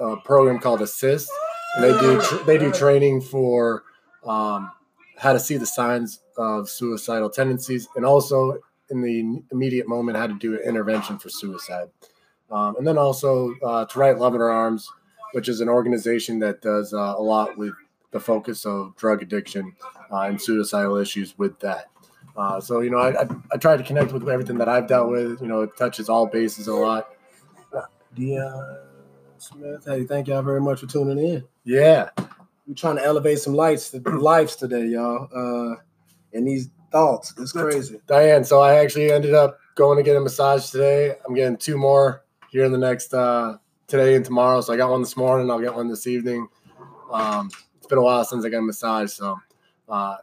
a 0.00 0.16
program 0.18 0.58
called 0.58 0.80
ASIST 0.80 1.28
and 1.76 1.84
they 1.84 2.00
do 2.00 2.44
they 2.44 2.58
do 2.58 2.72
training 2.72 3.20
for 3.20 3.84
um, 4.26 4.72
how 5.18 5.32
to 5.32 5.38
see 5.38 5.56
the 5.56 5.66
signs 5.66 6.20
of 6.36 6.68
suicidal 6.68 7.30
tendencies, 7.30 7.88
and 7.96 8.04
also 8.04 8.58
in 8.90 9.02
the 9.02 9.42
immediate 9.52 9.88
moment 9.88 10.16
how 10.16 10.26
to 10.26 10.34
do 10.34 10.54
an 10.54 10.60
intervention 10.66 11.18
for 11.18 11.28
suicide. 11.28 11.88
Um, 12.50 12.76
and 12.76 12.86
then 12.86 12.98
also 12.98 13.54
uh, 13.64 13.84
to 13.86 13.98
write 13.98 14.18
Love 14.18 14.34
on 14.34 14.40
Her 14.40 14.50
Arms, 14.50 14.88
which 15.32 15.48
is 15.48 15.60
an 15.60 15.68
organization 15.68 16.38
that 16.40 16.62
does 16.62 16.94
uh, 16.94 17.14
a 17.16 17.22
lot 17.22 17.58
with 17.58 17.74
the 18.16 18.24
focus 18.24 18.64
of 18.64 18.96
drug 18.96 19.22
addiction 19.22 19.74
uh, 20.10 20.20
and 20.20 20.40
suicidal 20.40 20.96
issues 20.96 21.36
with 21.38 21.58
that. 21.60 21.90
Uh, 22.36 22.60
so 22.60 22.80
you 22.80 22.90
know, 22.90 22.98
I, 22.98 23.22
I 23.22 23.26
I 23.52 23.56
try 23.56 23.76
to 23.76 23.82
connect 23.82 24.12
with 24.12 24.28
everything 24.28 24.58
that 24.58 24.68
I've 24.68 24.88
dealt 24.88 25.10
with. 25.10 25.40
You 25.40 25.48
know, 25.48 25.62
it 25.62 25.76
touches 25.76 26.08
all 26.08 26.26
bases 26.26 26.66
a 26.68 26.74
lot. 26.74 27.08
Dion 28.14 28.78
Smith. 29.38 29.84
Hey, 29.84 30.04
thank 30.04 30.28
y'all 30.28 30.42
very 30.42 30.60
much 30.60 30.80
for 30.80 30.86
tuning 30.86 31.18
in. 31.18 31.44
Yeah. 31.64 32.10
We're 32.66 32.74
trying 32.74 32.96
to 32.96 33.04
elevate 33.04 33.38
some 33.38 33.54
lights 33.54 33.94
lives 33.94 34.56
today, 34.56 34.86
y'all. 34.86 35.28
Uh 35.32 35.76
and 36.32 36.46
these 36.46 36.70
thoughts. 36.90 37.34
It's 37.38 37.52
crazy. 37.52 38.00
Diane, 38.06 38.44
so 38.44 38.60
I 38.60 38.76
actually 38.76 39.10
ended 39.10 39.34
up 39.34 39.58
going 39.74 39.96
to 39.98 40.02
get 40.02 40.16
a 40.16 40.20
massage 40.20 40.70
today. 40.70 41.14
I'm 41.26 41.34
getting 41.34 41.56
two 41.56 41.76
more 41.76 42.24
here 42.50 42.64
in 42.64 42.72
the 42.72 42.78
next 42.78 43.12
uh, 43.12 43.58
today 43.86 44.14
and 44.14 44.24
tomorrow. 44.24 44.60
So 44.60 44.72
I 44.72 44.76
got 44.76 44.90
one 44.90 45.02
this 45.02 45.16
morning. 45.16 45.50
I'll 45.50 45.60
get 45.60 45.74
one 45.74 45.88
this 45.88 46.06
evening. 46.06 46.48
Um, 47.12 47.50
it's 47.86 47.90
been 47.90 47.98
a 47.98 48.02
while 48.02 48.24
since 48.24 48.44
I 48.44 48.48
got 48.48 48.58
a 48.58 48.62
massage, 48.62 49.12
so 49.12 49.38
uh, 49.88 50.16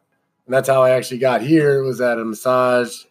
and 0.46 0.54
that's 0.54 0.68
how 0.68 0.84
I 0.84 0.90
actually 0.92 1.20
got 1.20 1.42
here. 1.42 1.82
Was 1.82 2.02
at 2.02 2.20
a 2.20 2.26
massage. 2.26 3.06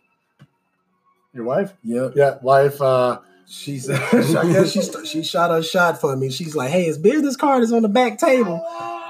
Your 1.33 1.45
wife? 1.45 1.73
Yeah. 1.83 2.11
Yeah, 2.15 2.37
wife. 2.43 2.81
Uh, 2.83 3.21
She's, 3.49 3.91
I 3.91 4.53
guess 4.53 4.73
she 4.73 4.81
she 5.05 5.23
shot 5.23 5.51
her 5.51 5.63
shot 5.63 6.01
for 6.01 6.17
me. 6.17 6.31
She's 6.31 6.55
like, 6.55 6.71
"Hey, 6.71 6.85
his 6.85 6.97
business 6.97 7.37
card 7.37 7.63
is 7.63 7.73
on 7.73 7.83
the 7.83 7.89
back 7.89 8.19
table." 8.19 8.65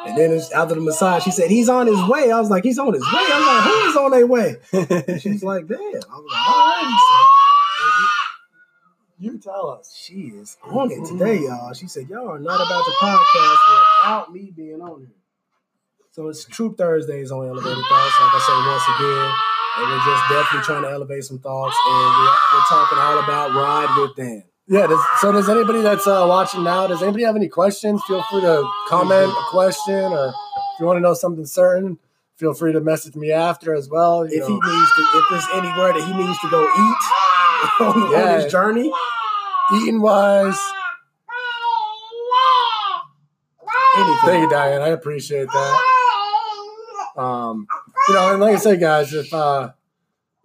And 0.07 0.19
then 0.19 0.33
it's, 0.33 0.51
after 0.51 0.75
the 0.75 0.81
massage, 0.81 1.23
she 1.23 1.31
said, 1.31 1.49
"He's 1.49 1.69
on 1.69 1.87
his 1.87 2.09
way." 2.09 2.33
I 2.33 2.41
was 2.41 2.51
like, 2.51 2.65
"He's 2.65 2.79
on 2.79 2.93
his 2.93 3.03
way." 3.03 3.09
I 3.13 3.39
was 3.39 3.47
like, 3.47 3.65
"Who 3.65 3.91
is 3.91 3.97
on 3.97 4.11
their 4.11 4.27
way?" 4.27 5.07
And 5.09 5.23
she's 5.23 5.45
like, 5.53 5.69
"Damn." 5.69 5.79
I 5.79 5.89
was 5.89 6.01
like, 6.01 6.49
"All 6.49 6.83
right." 6.83 6.99
So, 7.09 8.07
you 9.21 9.39
tell 9.39 9.71
us. 9.71 9.95
She 9.97 10.33
is 10.35 10.57
on 10.65 10.91
it 10.91 11.05
today, 11.05 11.39
y'all. 11.39 11.73
She 11.73 11.87
said, 11.87 12.09
"Y'all 12.09 12.29
are 12.29 12.41
not 12.41 12.57
about 12.57 12.85
to 12.85 12.91
podcast 13.01 13.59
without 13.69 14.33
me 14.33 14.53
being 14.57 14.81
on 14.81 15.01
here." 15.03 15.22
So 16.13 16.29
it's 16.29 16.45
Troop 16.45 16.77
Thursdays 16.77 17.31
on 17.33 17.49
Elevated 17.49 17.73
Thoughts. 17.89 18.21
Like 18.21 18.35
I 18.35 18.41
say 18.45 18.53
once 18.69 18.85
again, 19.01 19.33
and 19.79 19.89
we're 19.89 20.05
just 20.05 20.29
definitely 20.29 20.65
trying 20.67 20.83
to 20.83 20.91
elevate 20.91 21.25
some 21.25 21.39
thoughts, 21.39 21.75
and 21.89 22.05
we're, 22.05 22.37
we're 22.53 22.69
talking 22.69 22.99
all 22.99 23.19
about 23.19 23.55
ride 23.55 23.97
with 23.99 24.15
Dan. 24.15 24.45
Yeah. 24.67 24.89
Does, 24.89 25.01
so 25.23 25.33
does 25.33 25.49
anybody 25.49 25.81
that's 25.81 26.07
uh, 26.07 26.27
watching 26.29 26.65
now? 26.65 26.87
Does 26.87 27.03
anybody 27.03 27.25
have 27.25 27.35
any 27.35 27.49
questions? 27.49 28.03
Feel 28.07 28.23
free 28.25 28.43
to 28.43 28.63
comment 28.89 29.31
a 29.31 29.45
question, 29.49 29.95
or 29.95 30.29
if 30.29 30.81
you 30.81 30.85
want 30.85 30.99
to 30.99 31.01
know 31.01 31.15
something 31.15 31.47
certain, 31.47 31.99
feel 32.37 32.53
free 32.53 32.75
to 32.75 32.83
message 32.83 33.15
me 33.17 33.33
after 33.33 33.75
as 33.75 33.89
well. 33.89 34.29
you 34.29 34.39
If 34.39 34.47
he 34.47 34.53
needs 34.53 34.93
to, 34.93 35.03
if 35.15 35.25
there's 35.31 35.49
anywhere 35.55 35.95
that 35.95 36.05
he 36.05 36.13
needs 36.13 36.39
to 36.41 36.51
go 36.51 36.63
eat 36.63 37.81
on, 37.87 38.15
on 38.15 38.41
his 38.43 38.53
journey, 38.53 38.93
eating 39.77 40.03
wise. 40.03 40.61
anything. 43.97 44.17
Thank 44.27 44.43
you, 44.43 44.51
Diane. 44.51 44.83
I 44.83 44.89
appreciate 44.89 45.49
that. 45.49 46.02
Um, 47.17 47.67
you 48.09 48.15
know, 48.15 48.33
and 48.33 48.41
like 48.41 48.55
I 48.57 48.59
said, 48.59 48.81
guys, 48.81 49.13
if 49.13 49.33
uh, 49.33 49.73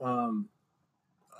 um, 0.01 0.49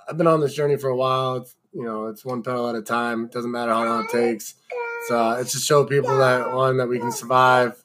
I've 0.08 0.16
been 0.16 0.26
on 0.26 0.40
this 0.40 0.54
journey 0.54 0.76
for 0.76 0.88
a 0.88 0.96
while, 0.96 1.36
it's, 1.36 1.54
you 1.72 1.84
know, 1.84 2.06
it's 2.06 2.24
one 2.24 2.42
pedal 2.42 2.68
at 2.68 2.74
a 2.74 2.82
time. 2.82 3.24
It 3.24 3.32
doesn't 3.32 3.50
matter 3.50 3.72
how 3.72 3.84
long 3.84 4.04
it 4.04 4.10
takes. 4.10 4.54
It's, 5.00 5.10
uh, 5.10 5.38
it's 5.40 5.52
to 5.52 5.58
show 5.58 5.84
people 5.84 6.16
that 6.18 6.52
one 6.54 6.78
that 6.78 6.88
we 6.88 6.98
can 6.98 7.12
survive 7.12 7.82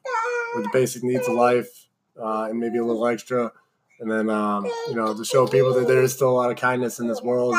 with 0.56 0.64
the 0.64 0.70
basic 0.72 1.04
needs 1.04 1.28
of 1.28 1.36
life 1.36 1.88
uh, 2.22 2.48
and 2.50 2.60
maybe 2.60 2.78
a 2.78 2.86
little 2.86 3.08
extra, 3.08 3.52
and 4.00 4.12
then 4.12 4.30
um, 4.30 4.66
you 4.88 4.96
know 4.96 5.14
to 5.14 5.26
show 5.26 5.48
people 5.48 5.74
that 5.74 5.88
there 5.88 6.02
is 6.02 6.14
still 6.14 6.30
a 6.30 6.38
lot 6.38 6.52
of 6.52 6.58
kindness 6.58 7.00
in 7.00 7.08
this 7.08 7.22
world, 7.22 7.56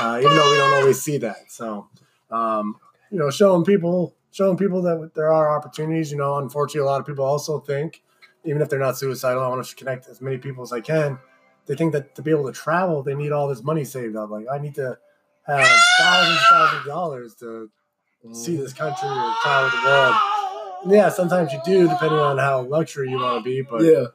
uh, 0.00 0.18
even 0.20 0.34
though 0.34 0.50
we 0.50 0.56
don't 0.56 0.74
always 0.80 1.02
see 1.02 1.18
that. 1.18 1.50
So, 1.50 1.88
um, 2.30 2.76
you 3.10 3.18
know, 3.18 3.30
showing 3.30 3.64
people 3.64 4.14
showing 4.30 4.56
people 4.56 4.82
that 4.82 5.12
there 5.14 5.32
are 5.32 5.56
opportunities. 5.56 6.10
You 6.10 6.18
know, 6.18 6.38
unfortunately, 6.38 6.86
a 6.86 6.90
lot 6.90 7.00
of 7.00 7.06
people 7.06 7.24
also 7.24 7.60
think, 7.60 8.02
even 8.44 8.62
if 8.62 8.68
they're 8.68 8.78
not 8.78 8.96
suicidal, 8.98 9.42
I 9.42 9.48
want 9.48 9.64
to 9.64 9.76
connect 9.76 10.08
as 10.08 10.20
many 10.20 10.38
people 10.38 10.62
as 10.62 10.72
I 10.72 10.80
can. 10.80 11.18
They 11.66 11.76
think 11.76 11.92
that 11.92 12.14
to 12.16 12.22
be 12.22 12.30
able 12.30 12.46
to 12.46 12.52
travel, 12.52 13.02
they 13.02 13.14
need 13.14 13.32
all 13.32 13.48
this 13.48 13.62
money 13.62 13.84
saved 13.84 14.16
up. 14.16 14.30
Like 14.30 14.46
I 14.52 14.58
need 14.58 14.74
to 14.76 14.98
have 15.46 15.66
thousands, 15.98 16.40
thousands 16.50 16.80
of 16.80 16.86
dollars 16.86 17.34
to 17.36 17.70
see 18.32 18.56
this 18.56 18.72
country 18.72 19.08
or 19.08 19.34
travel 19.42 19.70
the 19.70 19.86
world. 19.86 20.14
Yeah, 20.86 21.08
sometimes 21.10 21.52
you 21.52 21.60
do, 21.64 21.88
depending 21.88 22.18
on 22.18 22.38
how 22.38 22.62
luxury 22.62 23.10
you 23.10 23.16
want 23.16 23.44
to 23.44 23.48
be, 23.48 23.62
but 23.62 23.82
yeah, 23.82 24.06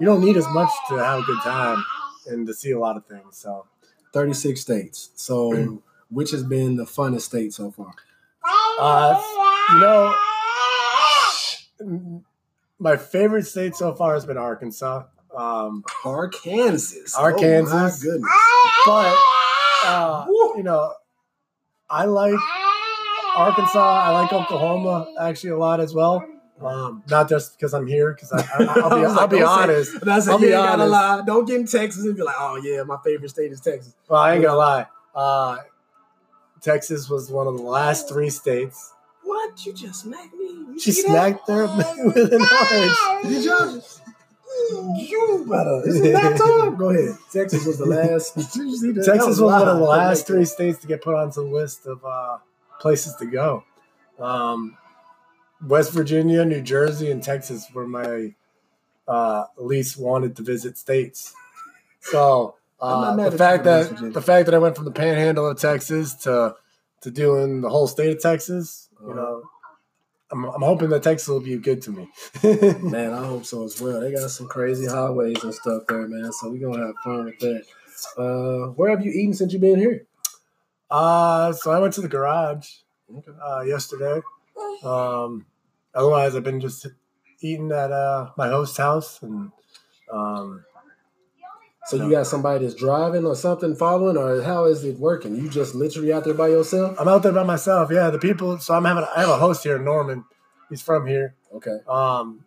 you 0.00 0.06
don't 0.06 0.20
need 0.20 0.36
as 0.36 0.46
much 0.48 0.70
to 0.88 0.96
have 0.96 1.20
a 1.20 1.22
good 1.22 1.40
time 1.42 1.84
and 2.26 2.46
to 2.46 2.54
see 2.54 2.72
a 2.72 2.78
lot 2.78 2.96
of 2.96 3.06
things. 3.06 3.36
So, 3.38 3.66
36 4.12 4.60
states. 4.60 5.10
So, 5.14 5.82
which 6.10 6.32
has 6.32 6.42
been 6.42 6.76
the 6.76 6.84
funnest 6.84 7.22
state 7.22 7.52
so 7.52 7.70
far? 7.70 7.92
uh, 8.78 9.22
you 9.72 9.78
know, 9.78 10.14
my 12.78 12.96
favorite 12.96 13.46
state 13.46 13.74
so 13.74 13.94
far 13.94 14.14
has 14.14 14.26
been 14.26 14.36
Arkansas. 14.36 15.04
Um, 15.36 15.84
Arkansas. 16.04 17.18
Arkansas. 17.18 17.90
Oh 17.90 18.02
goodness. 18.02 18.30
but 18.86 19.16
uh, 19.88 20.24
you 20.56 20.62
know, 20.62 20.92
I 21.90 22.04
like 22.06 22.38
Arkansas. 23.36 23.78
I 24.04 24.10
like 24.20 24.32
Oklahoma 24.32 25.12
actually 25.20 25.50
a 25.50 25.58
lot 25.58 25.80
as 25.80 25.94
well. 25.94 26.24
Um, 26.60 27.02
not 27.10 27.28
just 27.28 27.58
because 27.58 27.74
I'm 27.74 27.86
here, 27.86 28.14
because 28.14 28.32
I, 28.32 28.38
I, 28.38 28.64
I'll 28.80 28.88
be, 28.98 29.06
like, 29.06 29.18
I'll 29.18 29.28
be 29.28 29.38
don't 29.38 29.58
say- 29.58 29.62
honest. 29.62 30.00
That's 30.00 30.26
I'll 30.28 30.38
be 30.38 30.46
ain't 30.46 30.52
gotta 30.54 30.82
honest. 30.84 30.90
lie. 30.92 31.22
Don't 31.26 31.44
get 31.46 31.60
in 31.60 31.66
Texas 31.66 32.04
and 32.04 32.16
be 32.16 32.22
like, 32.22 32.36
oh 32.38 32.56
yeah, 32.56 32.82
my 32.82 32.96
favorite 33.04 33.28
state 33.28 33.52
is 33.52 33.60
Texas. 33.60 33.94
Well, 34.08 34.20
I 34.22 34.34
ain't 34.34 34.42
gonna 34.42 34.56
lie. 34.56 34.86
Uh, 35.14 35.58
Texas 36.62 37.10
was 37.10 37.30
one 37.30 37.46
of 37.46 37.56
the 37.58 37.62
last 37.62 38.08
three 38.08 38.30
states. 38.30 38.92
What? 39.26 39.66
You 39.66 39.72
just 39.72 40.02
smacked 40.02 40.34
me? 40.34 40.46
You 40.46 40.78
She 40.78 40.92
see 40.92 41.02
that? 41.02 41.08
smacked 41.08 41.48
her 41.48 41.64
with 42.06 42.32
an 42.32 42.40
orange. 42.42 43.24
Did 43.24 43.44
y'all 43.44 43.72
just? 43.74 44.02
You 44.96 45.44
better. 45.48 45.82
Is 45.86 46.00
that 46.00 46.36
time. 46.62 46.76
Go 46.76 46.90
ahead. 46.90 47.16
Texas 47.32 47.66
was 47.66 47.78
the 47.78 47.86
last. 47.86 48.34
Did 48.54 48.54
you 48.54 48.76
see 48.76 48.92
that? 48.92 49.04
That 49.04 49.12
Texas 49.12 49.28
was 49.28 49.42
one 49.42 49.68
of 49.68 49.78
the 49.78 49.84
last 49.84 50.26
three 50.26 50.44
states 50.44 50.78
to 50.80 50.86
get 50.86 51.02
put 51.02 51.14
onto 51.14 51.42
the 51.42 51.48
list 51.54 51.86
of 51.86 52.04
uh, 52.04 52.38
places 52.80 53.14
to 53.16 53.26
go. 53.26 53.64
Um, 54.18 54.78
West 55.66 55.92
Virginia, 55.92 56.44
New 56.44 56.62
Jersey, 56.62 57.10
and 57.10 57.22
Texas 57.22 57.66
were 57.74 57.86
my 57.86 58.34
uh, 59.08 59.44
least 59.58 59.98
wanted 59.98 60.36
to 60.36 60.42
visit 60.42 60.78
states. 60.78 61.34
So 62.00 62.54
uh, 62.80 63.16
the 63.28 63.36
fact 63.36 63.64
that 63.64 64.12
the 64.14 64.22
fact 64.22 64.46
that 64.46 64.54
I 64.54 64.58
went 64.58 64.76
from 64.76 64.84
the 64.84 64.90
Panhandle 64.92 65.48
of 65.50 65.58
Texas 65.58 66.14
to 66.24 66.54
to 67.02 67.10
doing 67.10 67.60
the 67.60 67.68
whole 67.68 67.86
state 67.86 68.10
of 68.16 68.20
Texas, 68.22 68.85
you 69.00 69.06
Uh-huh. 69.10 69.14
know, 69.14 69.42
I'm, 70.32 70.44
I'm 70.44 70.62
hoping 70.62 70.90
that 70.90 71.02
Texas 71.04 71.28
will 71.28 71.40
be 71.40 71.56
good 71.58 71.82
to 71.82 71.90
me. 71.92 72.08
Man, 72.82 73.12
I 73.12 73.24
hope 73.26 73.44
so 73.44 73.64
as 73.64 73.80
well. 73.80 74.00
They 74.00 74.12
got 74.12 74.30
some 74.30 74.48
crazy 74.48 74.86
highways 74.86 75.42
and 75.44 75.54
stuff 75.54 75.84
there, 75.88 76.08
man. 76.08 76.32
So 76.32 76.50
we're 76.50 76.68
gonna 76.68 76.86
have 76.86 76.96
fun 77.04 77.24
with 77.26 77.38
that. 77.38 77.64
Uh, 78.18 78.70
where 78.72 78.90
have 78.90 79.04
you 79.04 79.12
eaten 79.12 79.34
since 79.34 79.52
you've 79.52 79.62
been 79.62 79.78
here? 79.78 80.06
Uh, 80.90 81.52
so 81.52 81.70
I 81.70 81.78
went 81.78 81.94
to 81.94 82.00
the 82.00 82.08
garage 82.08 82.68
uh, 83.44 83.60
yesterday. 83.60 84.20
Um, 84.82 85.46
otherwise, 85.94 86.34
I've 86.34 86.44
been 86.44 86.60
just 86.60 86.86
eating 87.40 87.70
at 87.72 87.92
uh, 87.92 88.30
my 88.36 88.48
host 88.48 88.76
house 88.76 89.22
and 89.22 89.52
um, 90.12 90.64
So 91.88 91.96
you 91.96 92.10
got 92.10 92.26
somebody 92.26 92.64
that's 92.64 92.74
driving 92.74 93.24
or 93.24 93.36
something 93.36 93.76
following, 93.76 94.16
or 94.16 94.42
how 94.42 94.64
is 94.64 94.82
it 94.84 94.98
working? 94.98 95.36
You 95.36 95.48
just 95.48 95.74
literally 95.74 96.12
out 96.12 96.24
there 96.24 96.34
by 96.34 96.48
yourself? 96.48 96.96
I'm 96.98 97.06
out 97.06 97.22
there 97.22 97.32
by 97.32 97.44
myself. 97.44 97.90
Yeah, 97.92 98.10
the 98.10 98.18
people. 98.18 98.58
So 98.58 98.74
I'm 98.74 98.84
having. 98.84 99.04
I 99.16 99.20
have 99.20 99.28
a 99.28 99.36
host 99.38 99.62
here, 99.62 99.78
Norman. 99.78 100.24
He's 100.68 100.82
from 100.82 101.06
here. 101.06 101.36
Okay. 101.54 101.78
Um, 101.88 102.44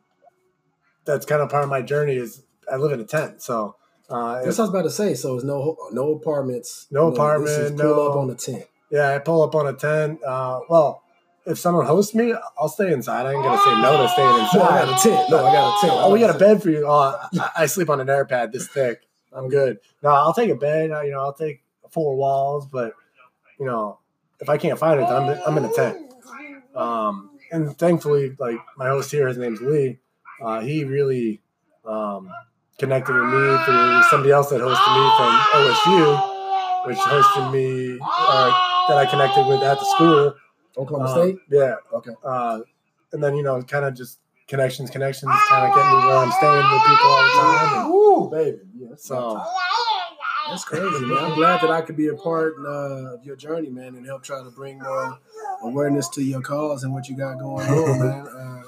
that's 1.06 1.26
kind 1.26 1.42
of 1.42 1.50
part 1.50 1.64
of 1.64 1.70
my 1.70 1.82
journey. 1.82 2.18
Is 2.18 2.44
I 2.70 2.76
live 2.76 2.92
in 2.92 3.00
a 3.00 3.06
tent, 3.06 3.42
so 3.42 3.78
uh, 4.10 4.44
That's 4.44 4.58
what 4.58 4.60
I 4.60 4.62
was 4.64 4.70
about 4.72 4.82
to 4.84 4.90
say. 4.90 5.14
So 5.14 5.36
it's 5.36 5.46
no 5.46 5.78
no 5.94 6.12
apartments. 6.12 6.88
No 6.92 7.10
this 7.10 7.18
apartment, 7.18 7.78
Pull 7.80 7.96
no- 7.96 8.08
up 8.12 8.18
on 8.18 8.30
a 8.30 8.36
tent. 8.36 8.66
yeah, 8.92 9.16
I 9.16 9.20
pull 9.20 9.42
up 9.42 9.56
on 9.56 9.68
a 9.68 9.74
tent. 9.74 10.22
Uh, 10.22 10.60
well, 10.68 11.02
if 11.46 11.58
someone 11.58 11.86
hosts 11.86 12.14
me, 12.14 12.36
I'll 12.60 12.68
stay 12.68 12.92
inside. 12.92 13.26
I 13.26 13.34
ain't 13.34 13.44
gonna 13.44 13.58
say 13.58 13.82
no 13.82 14.04
to 14.04 14.10
staying 14.10 14.62
No, 14.62 14.70
I 14.70 14.86
got 14.86 15.00
a 15.00 15.02
tent. 15.02 15.30
No, 15.30 15.46
I 15.46 15.54
got 15.54 15.78
a 15.78 15.88
tent. 15.88 15.94
Oh, 15.96 16.12
we 16.12 16.20
got 16.20 16.36
a 16.36 16.38
bed 16.38 16.62
for 16.62 16.70
you. 16.70 16.86
Oh, 16.86 17.18
I, 17.40 17.50
I 17.56 17.66
sleep 17.68 17.90
on 17.90 18.02
an 18.02 18.10
air 18.10 18.26
pad 18.26 18.52
this 18.52 18.68
thick. 18.68 19.02
I'm 19.34 19.50
good. 19.50 19.80
No, 20.04 20.10
I'll 20.10 20.34
take 20.34 20.50
a 20.50 20.56
bed. 20.56 20.90
You 20.90 21.12
know, 21.12 21.20
I'll 21.20 21.34
take 21.34 21.62
four 21.90 22.16
walls, 22.16 22.68
but 22.68 22.94
you 23.60 23.66
know, 23.66 24.00
if 24.40 24.50
I 24.50 24.58
can't 24.58 24.80
find 24.80 25.00
it, 25.00 25.04
I'm 25.06 25.40
I'm 25.46 25.58
in 25.58 25.66
a 25.66 25.74
tent. 25.74 26.14
Um, 26.76 27.32
and 27.52 27.78
thankfully, 27.78 28.36
like 28.40 28.58
my 28.78 28.88
host 28.88 29.12
here, 29.12 29.28
his 29.28 29.38
name's 29.38 29.62
Lee. 29.62 30.00
Uh, 30.42 30.62
he 30.62 30.84
really 30.86 31.42
um, 31.86 32.30
connected 32.78 33.14
with 33.14 33.26
me 33.26 33.58
through 33.66 34.04
somebody 34.04 34.32
else 34.32 34.50
that 34.50 34.62
hosted 34.62 34.94
me 34.96 35.06
from 35.18 35.32
OSU, 35.60 36.88
which 36.88 36.98
hosted 36.98 37.52
me 37.52 38.00
uh, 38.02 38.50
that 38.88 38.98
I 38.98 39.06
connected 39.10 39.46
with 39.48 39.62
at 39.62 39.78
the 39.80 39.86
school. 39.96 40.36
Oklahoma 40.78 41.10
Uh, 41.10 41.14
State. 41.14 41.38
Yeah. 41.50 41.76
Okay. 41.94 42.12
Uh, 42.24 42.60
and 43.12 43.22
then 43.24 43.36
you 43.36 43.44
know, 43.44 43.62
kind 43.64 43.84
of 43.86 43.96
just 43.96 44.20
connections, 44.48 44.90
connections, 44.90 45.32
kind 45.50 45.68
of 45.70 45.76
get 45.76 45.86
me 45.88 45.96
where 46.08 46.18
I'm 46.18 46.32
staying 46.32 46.56
with 46.56 46.84
people 46.88 47.10
all 47.10 47.24
the 47.24 47.32
time. 47.32 47.86
And 47.86 47.94
Ooh, 47.94 48.30
baby. 48.32 48.60
Yeah, 48.90 48.96
so 48.98 49.42
That's 50.50 50.64
crazy, 50.66 51.06
man. 51.06 51.18
I'm 51.18 51.36
glad 51.36 51.62
that 51.62 51.70
I 51.70 51.82
could 51.82 51.96
be 51.96 52.08
a 52.08 52.16
part 52.16 52.56
uh, 52.60 53.14
of 53.16 53.24
your 53.26 53.36
journey, 53.36 53.70
man, 53.70 53.96
and 53.96 54.06
help 54.06 54.24
try 54.24 54.42
to 54.44 54.50
bring 54.50 54.80
more 54.80 55.20
awareness 55.62 56.10
to 56.10 56.24
your 56.24 56.42
cause 56.42 56.84
and 56.84 56.94
what 56.94 57.08
you 57.08 57.16
got 57.16 57.38
going 57.40 57.68
on, 57.70 58.00
man. 58.08 58.28
Uh, 58.28 58.64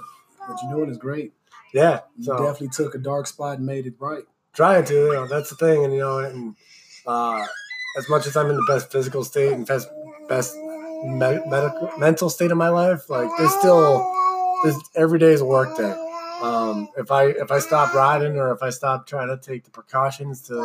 what 0.47 0.59
you're 0.63 0.73
doing 0.73 0.89
is 0.89 0.97
great. 0.97 1.33
yeah, 1.73 2.01
You 2.17 2.25
so 2.25 2.37
definitely 2.37 2.69
took 2.69 2.93
a 2.95 2.97
dark 2.99 3.27
spot 3.27 3.57
and 3.57 3.65
made 3.65 3.85
it 3.87 3.97
bright. 3.97 4.23
trying 4.53 4.85
to. 4.85 4.93
You 4.93 5.13
know, 5.13 5.27
that's 5.27 5.49
the 5.49 5.55
thing, 5.55 5.83
and 5.85 5.93
you 5.93 5.99
know, 5.99 6.19
and 6.19 6.55
uh, 7.07 7.45
as 7.97 8.07
much 8.09 8.27
as 8.27 8.35
I'm 8.37 8.49
in 8.49 8.55
the 8.55 8.65
best 8.67 8.91
physical 8.91 9.23
state 9.23 9.53
and 9.53 9.65
best 9.65 9.87
best 10.29 10.55
me- 10.55 11.39
medical 11.47 11.89
mental 11.97 12.29
state 12.29 12.51
of 12.51 12.57
my 12.57 12.69
life, 12.69 13.09
like 13.09 13.29
there's 13.37 13.53
still 13.55 14.05
there's 14.63 14.77
every 14.95 15.17
day 15.19 15.31
is 15.31 15.41
a 15.41 15.45
work 15.45 15.75
day. 15.77 15.95
Um, 16.41 16.89
if 16.97 17.11
I 17.11 17.25
if 17.25 17.51
I 17.51 17.59
stop 17.59 17.93
riding 17.93 18.37
or 18.37 18.51
if 18.51 18.63
I 18.63 18.69
stop 18.69 19.07
trying 19.07 19.27
to 19.27 19.37
take 19.37 19.63
the 19.63 19.71
precautions 19.71 20.41
to 20.47 20.55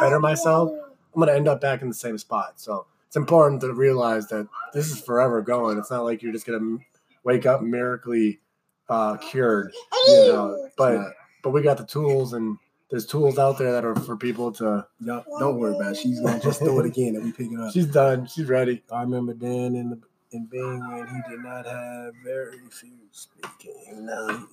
better 0.00 0.18
myself, 0.18 0.70
I'm 1.14 1.20
gonna 1.20 1.32
end 1.32 1.48
up 1.48 1.60
back 1.60 1.82
in 1.82 1.88
the 1.88 1.94
same 1.94 2.18
spot. 2.18 2.60
So 2.60 2.86
it's 3.06 3.16
important 3.16 3.60
to 3.62 3.72
realize 3.72 4.28
that 4.28 4.48
this 4.72 4.90
is 4.90 5.00
forever 5.00 5.42
going. 5.42 5.78
It's 5.78 5.90
not 5.90 6.04
like 6.04 6.22
you're 6.22 6.32
just 6.32 6.46
gonna 6.46 6.78
wake 7.24 7.46
up 7.46 7.62
miraculously 7.62 8.40
uh, 8.88 9.16
cured, 9.18 9.72
you 10.08 10.14
know. 10.28 10.70
But 10.76 11.14
but 11.42 11.50
we 11.50 11.62
got 11.62 11.78
the 11.78 11.86
tools 11.86 12.32
and 12.32 12.58
there's 12.90 13.06
tools 13.06 13.38
out 13.38 13.56
there 13.56 13.72
that 13.72 13.84
are 13.84 13.94
for 13.94 14.16
people 14.16 14.50
to. 14.52 14.86
Y'all, 15.00 15.24
don't 15.38 15.58
worry 15.58 15.76
about 15.76 15.92
it. 15.92 15.98
She's 15.98 16.20
gonna 16.20 16.40
just 16.40 16.60
do 16.60 16.78
it 16.80 16.86
again 16.86 17.14
and 17.16 17.24
we 17.24 17.32
pick 17.32 17.52
it 17.52 17.60
up. 17.60 17.72
She's 17.72 17.86
done. 17.86 18.26
She's 18.26 18.46
ready. 18.46 18.82
I 18.92 19.02
remember 19.02 19.32
Dan 19.32 19.76
in 19.76 19.90
the 19.90 20.00
in 20.32 20.46
being 20.46 20.80
when 20.90 21.06
he 21.08 21.20
did 21.30 21.40
not 21.40 21.66
have 21.66 22.12
very 22.24 22.58
few 22.70 22.92
speaking. 23.10 24.06
Now 24.06 24.28
he 24.28 24.44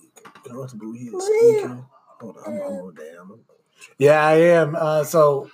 comfortable. 0.44 0.92
He 0.92 1.06
is 1.06 1.24
speaking. 1.24 1.84
Hold 2.20 2.36
on, 2.46 2.54
I'm, 2.54 3.30
I'm. 3.30 3.40
Yeah, 3.98 4.24
I 4.24 4.34
am. 4.34 4.74
Uh, 4.76 5.04
so 5.04 5.50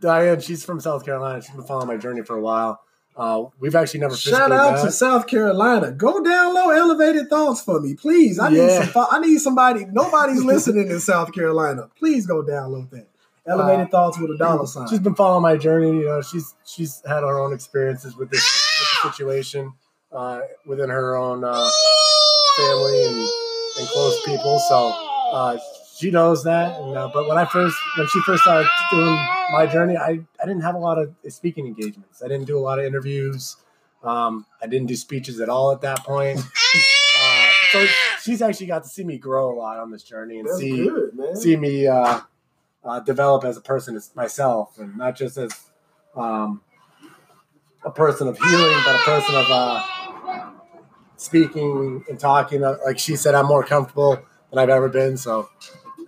Diane, 0.00 0.40
she's 0.40 0.64
from 0.64 0.80
South 0.80 1.04
Carolina. 1.04 1.40
She's 1.42 1.54
been 1.54 1.64
following 1.64 1.86
my 1.88 1.96
journey 1.96 2.22
for 2.22 2.36
a 2.36 2.40
while. 2.40 2.80
Uh, 3.14 3.44
we've 3.60 3.74
actually 3.74 4.00
never 4.00 4.16
Shout 4.16 4.50
out 4.50 4.74
met. 4.76 4.84
to 4.84 4.90
South 4.90 5.26
Carolina. 5.26 5.92
Go 5.92 6.24
down 6.24 6.54
low, 6.54 6.70
elevated 6.70 7.28
thoughts 7.28 7.60
for 7.60 7.78
me, 7.78 7.94
please. 7.94 8.38
I 8.38 8.48
need 8.48 8.70
some. 8.70 9.06
I 9.10 9.20
need 9.20 9.38
somebody. 9.38 9.84
Nobody's 9.84 10.42
listening 10.42 10.90
in 10.90 10.98
South 10.98 11.32
Carolina. 11.32 11.88
Please 11.98 12.26
go 12.26 12.42
download 12.42 12.90
that. 12.90 13.06
Elevated 13.46 13.86
Uh, 13.86 13.90
thoughts 13.90 14.18
with 14.18 14.30
a 14.30 14.38
dollar 14.38 14.66
sign. 14.66 14.88
She's 14.88 15.00
been 15.00 15.14
following 15.14 15.42
my 15.42 15.56
journey. 15.56 15.90
You 15.98 16.06
know, 16.06 16.22
she's 16.22 16.54
she's 16.64 17.02
had 17.06 17.20
her 17.20 17.38
own 17.38 17.52
experiences 17.52 18.16
with 18.16 18.30
this 18.30 18.40
situation 19.02 19.72
uh, 20.12 20.40
within 20.66 20.90
her 20.90 21.16
own 21.16 21.44
uh, 21.44 21.68
family 22.56 23.04
and, 23.04 23.28
and 23.78 23.88
close 23.88 24.20
people. 24.24 24.58
So 24.68 24.92
uh, 25.32 25.58
she 25.96 26.10
knows 26.10 26.44
that. 26.44 26.78
And, 26.80 26.96
uh, 26.96 27.10
but 27.12 27.28
when 27.28 27.38
I 27.38 27.44
first 27.44 27.76
when 27.96 28.06
she 28.08 28.20
first 28.22 28.42
started 28.42 28.68
doing 28.90 29.14
my 29.52 29.66
journey, 29.66 29.96
I 29.96 30.20
I 30.42 30.46
didn't 30.46 30.62
have 30.62 30.74
a 30.74 30.78
lot 30.78 30.98
of 30.98 31.14
speaking 31.28 31.66
engagements. 31.66 32.22
I 32.22 32.28
didn't 32.28 32.46
do 32.46 32.58
a 32.58 32.60
lot 32.60 32.78
of 32.78 32.84
interviews. 32.84 33.56
Um, 34.02 34.46
I 34.60 34.66
didn't 34.66 34.88
do 34.88 34.96
speeches 34.96 35.40
at 35.40 35.48
all 35.48 35.72
at 35.72 35.80
that 35.82 36.00
point. 36.04 36.40
Uh, 37.24 37.48
so 37.70 37.86
she's 38.22 38.42
actually 38.42 38.66
got 38.66 38.82
to 38.82 38.88
see 38.88 39.04
me 39.04 39.16
grow 39.16 39.52
a 39.52 39.56
lot 39.56 39.78
on 39.78 39.92
this 39.92 40.02
journey 40.02 40.40
and 40.40 40.48
That's 40.48 40.58
see 40.58 40.88
good, 40.88 41.38
see 41.38 41.56
me 41.56 41.86
uh, 41.86 42.20
uh, 42.82 43.00
develop 43.00 43.44
as 43.44 43.56
a 43.56 43.60
person 43.60 43.94
as 43.94 44.10
myself, 44.16 44.78
and 44.78 44.96
not 44.96 45.14
just 45.14 45.36
as 45.36 45.52
um, 46.16 46.62
a 47.84 47.90
person 47.90 48.28
of 48.28 48.38
healing, 48.38 48.76
but 48.84 48.94
a 48.94 48.98
person 49.04 49.34
of 49.34 49.46
uh, 49.50 50.50
speaking 51.16 52.04
and 52.08 52.18
talking. 52.18 52.62
Uh, 52.64 52.76
Like 52.84 52.98
she 52.98 53.16
said, 53.16 53.34
I'm 53.34 53.46
more 53.46 53.64
comfortable 53.64 54.18
than 54.50 54.58
I've 54.58 54.68
ever 54.68 54.88
been. 54.88 55.16
So, 55.16 55.48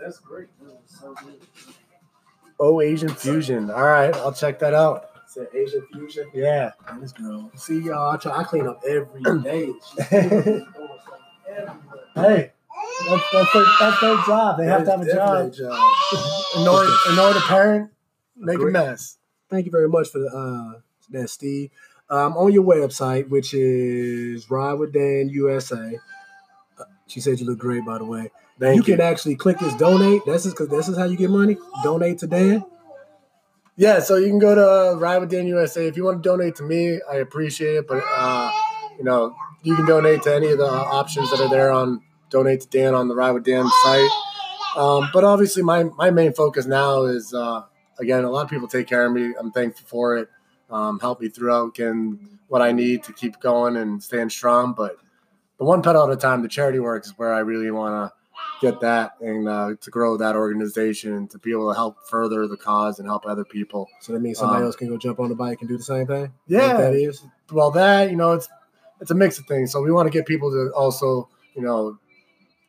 That's 0.00 0.18
great. 0.18 0.48
That's 0.62 1.00
so 1.00 1.14
good. 1.14 1.40
oh, 2.60 2.80
Asian 2.80 3.08
fusion. 3.10 3.70
All 3.70 3.82
right, 3.84 4.14
I'll 4.16 4.32
check 4.32 4.58
that 4.60 4.74
out. 4.74 5.10
Said 5.26 5.48
Asian 5.54 5.84
fusion. 5.92 6.30
Yeah. 6.32 6.70
Man, 6.86 7.00
This 7.00 7.12
girl. 7.12 7.50
See 7.56 7.80
y'all. 7.80 8.10
I 8.12 8.16
try. 8.18 8.38
I 8.38 8.44
clean 8.44 8.68
up 8.68 8.82
every 8.88 9.20
day. 9.42 9.66
She's 9.66 10.08
doing 10.10 10.32
something 10.32 10.70
everywhere. 11.48 11.76
Hey, 12.14 12.52
that's, 13.08 13.22
that's, 13.32 13.52
their, 13.52 13.64
that's 13.80 14.00
their 14.00 14.16
job. 14.26 14.58
They 14.58 14.66
have 14.66 14.84
to 14.84 14.90
have 14.92 15.00
a 15.00 15.12
job. 15.12 15.52
job. 15.52 15.72
Annoy, 16.56 16.86
annoy 17.08 17.32
the 17.32 17.42
parent, 17.48 17.90
make 18.36 18.60
a 18.60 18.66
mess. 18.66 19.18
Thank 19.50 19.66
you 19.66 19.72
very 19.72 19.88
much 19.88 20.08
for 20.10 20.20
the, 20.20 20.28
uh, 20.28 20.80
that, 21.12 21.28
Steve. 21.30 21.70
Um, 22.10 22.36
on 22.36 22.52
your 22.52 22.64
website, 22.64 23.28
which 23.28 23.54
is 23.54 24.50
Ride 24.50 24.74
with 24.74 24.92
Dan 24.92 25.30
USA. 25.30 25.98
Uh, 26.78 26.84
She 27.06 27.20
said 27.20 27.40
you 27.40 27.46
look 27.46 27.58
great, 27.58 27.84
by 27.84 27.98
the 27.98 28.04
way. 28.04 28.30
Thank 28.60 28.76
you 28.76 28.92
you. 28.92 28.96
can 28.98 29.00
actually 29.00 29.36
click 29.36 29.58
this 29.58 29.74
donate. 29.74 30.24
This 30.26 30.46
is 30.46 30.52
because 30.52 30.68
this 30.68 30.88
is 30.88 30.96
how 30.96 31.04
you 31.04 31.16
get 31.16 31.30
money. 31.30 31.56
Donate 31.82 32.18
to 32.18 32.26
Dan. 32.26 32.64
Yeah, 33.76 33.98
so 34.00 34.16
you 34.16 34.28
can 34.28 34.38
go 34.38 34.54
to 34.54 34.96
Ride 34.98 35.18
with 35.18 35.30
Dan 35.30 35.46
USA 35.48 35.86
if 35.88 35.96
you 35.96 36.04
want 36.04 36.22
to 36.22 36.28
donate 36.28 36.54
to 36.56 36.62
me. 36.62 37.00
I 37.10 37.16
appreciate 37.16 37.74
it, 37.76 37.88
but 37.88 38.04
uh, 38.16 38.52
you 38.98 39.04
know 39.04 39.34
you 39.62 39.74
can 39.74 39.86
donate 39.86 40.22
to 40.22 40.34
any 40.34 40.52
of 40.52 40.58
the 40.58 40.66
options 40.70 41.30
that 41.30 41.40
are 41.40 41.48
there 41.48 41.70
on 41.72 42.02
Donate 42.30 42.60
to 42.60 42.68
Dan 42.68 42.94
on 42.94 43.08
the 43.08 43.14
Ride 43.14 43.32
with 43.32 43.44
Dan 43.44 43.68
site. 43.84 44.10
Um, 44.76 45.08
but 45.12 45.24
obviously, 45.24 45.62
my 45.62 45.84
my 45.84 46.10
main 46.10 46.32
focus 46.32 46.66
now 46.66 47.04
is 47.04 47.32
uh, 47.34 47.62
again 47.98 48.24
a 48.24 48.30
lot 48.30 48.42
of 48.44 48.50
people 48.50 48.68
take 48.68 48.86
care 48.86 49.06
of 49.06 49.12
me. 49.12 49.34
I'm 49.38 49.50
thankful 49.50 49.86
for 49.88 50.16
it. 50.18 50.28
Um, 50.70 50.98
help 50.98 51.20
me 51.20 51.28
throughout 51.28 51.74
getting 51.74 52.38
what 52.48 52.62
I 52.62 52.72
need 52.72 53.02
to 53.04 53.12
keep 53.12 53.40
going 53.40 53.76
and 53.76 54.02
staying 54.02 54.30
strong. 54.30 54.72
But 54.72 54.96
the 55.58 55.64
one 55.64 55.82
pedal 55.82 56.04
at 56.04 56.10
a 56.10 56.16
time, 56.16 56.42
the 56.42 56.48
charity 56.48 56.78
work 56.80 57.04
is 57.04 57.12
where 57.16 57.32
I 57.32 57.40
really 57.40 57.70
want 57.70 58.10
to 58.10 58.14
get 58.60 58.80
that 58.80 59.12
and 59.20 59.48
uh, 59.48 59.74
to 59.80 59.90
grow 59.90 60.16
that 60.16 60.36
organization 60.36 61.12
and 61.12 61.30
to 61.30 61.38
be 61.38 61.52
able 61.52 61.70
to 61.70 61.76
help 61.76 61.96
further 62.08 62.46
the 62.46 62.56
cause 62.56 62.98
and 62.98 63.06
help 63.06 63.26
other 63.26 63.44
people. 63.44 63.88
So 64.00 64.12
that 64.12 64.20
means 64.20 64.38
somebody 64.38 64.60
Um, 64.60 64.66
else 64.66 64.76
can 64.76 64.88
go 64.88 64.96
jump 64.96 65.20
on 65.20 65.28
the 65.28 65.34
bike 65.34 65.60
and 65.60 65.68
do 65.68 65.76
the 65.76 65.82
same 65.82 66.06
thing. 66.06 66.32
Yeah. 66.46 66.76
That 66.76 66.94
is. 66.94 67.22
Well, 67.52 67.70
that 67.72 68.10
you 68.10 68.16
know, 68.16 68.32
it's 68.32 68.48
it's 69.00 69.10
a 69.10 69.14
mix 69.14 69.38
of 69.38 69.46
things. 69.46 69.70
So 69.70 69.82
we 69.82 69.92
want 69.92 70.06
to 70.06 70.10
get 70.10 70.26
people 70.26 70.50
to 70.50 70.72
also 70.74 71.28
you 71.54 71.62
know 71.62 71.98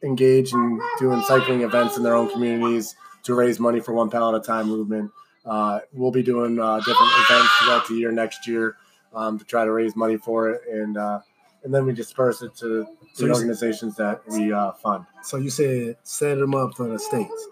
engage 0.03 0.53
in 0.53 0.79
doing 0.99 1.21
cycling 1.23 1.61
events 1.61 1.97
in 1.97 2.03
their 2.03 2.15
own 2.15 2.29
communities 2.29 2.95
to 3.23 3.33
raise 3.33 3.59
money 3.59 3.79
for 3.79 3.93
one 3.93 4.09
pedal 4.09 4.35
at 4.35 4.41
a 4.41 4.45
time 4.45 4.67
movement. 4.67 5.11
Uh, 5.45 5.79
we'll 5.93 6.11
be 6.11 6.23
doing 6.23 6.59
uh, 6.59 6.77
different 6.77 7.11
events 7.29 7.51
throughout 7.59 7.87
the 7.87 7.95
year 7.95 8.11
next 8.11 8.47
year 8.47 8.77
um, 9.13 9.37
to 9.37 9.45
try 9.45 9.63
to 9.63 9.71
raise 9.71 9.95
money 9.95 10.17
for 10.17 10.49
it, 10.49 10.61
and 10.71 10.97
uh, 10.97 11.19
and 11.63 11.73
then 11.73 11.85
we 11.85 11.93
disperse 11.93 12.41
it 12.41 12.55
to 12.57 12.87
So 13.13 13.25
the 13.25 13.33
organizations 13.33 13.95
that 13.95 14.21
we 14.27 14.51
uh, 14.51 14.71
fund. 14.73 15.05
So 15.23 15.37
you 15.37 15.49
said 15.49 15.97
set 16.03 16.37
them 16.37 16.55
up 16.55 16.75
for 16.75 16.87
the 16.87 16.99
states. 16.99 17.47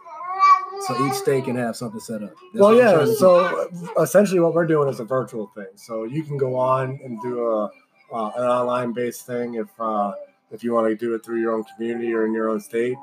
So 0.88 1.08
each 1.08 1.14
state 1.14 1.46
can 1.46 1.56
have 1.56 1.78
something 1.78 2.00
set 2.00 2.24
up. 2.24 2.34
That's 2.54 2.62
well, 2.62 2.76
yeah. 2.76 2.94
trying 2.94 3.06
to 3.06 3.12
do. 3.12 3.16
So 3.16 3.70
essentially, 4.02 4.40
what 4.40 4.54
we're 4.54 4.68
doing 4.68 4.90
is 4.90 5.00
a 5.00 5.06
virtual 5.06 5.48
thing. 5.56 5.68
So 5.76 6.04
you 6.04 6.24
can 6.24 6.38
go 6.38 6.56
on 6.56 7.00
and 7.04 7.22
do 7.22 7.48
a 7.48 7.72
uh, 8.14 8.32
an 8.36 8.44
online 8.44 8.94
based 8.94 9.26
thing 9.26 9.56
if 9.56 9.68
uh, 9.80 10.14
if 10.52 10.64
you 10.64 10.74
want 10.74 10.88
to 10.88 10.96
do 10.96 11.16
it 11.16 11.26
through 11.26 11.42
your 11.42 11.54
own 11.54 11.64
community 11.76 12.14
or 12.14 12.26
in 12.26 12.34
your 12.34 12.50
own 12.50 12.60
state, 12.60 12.98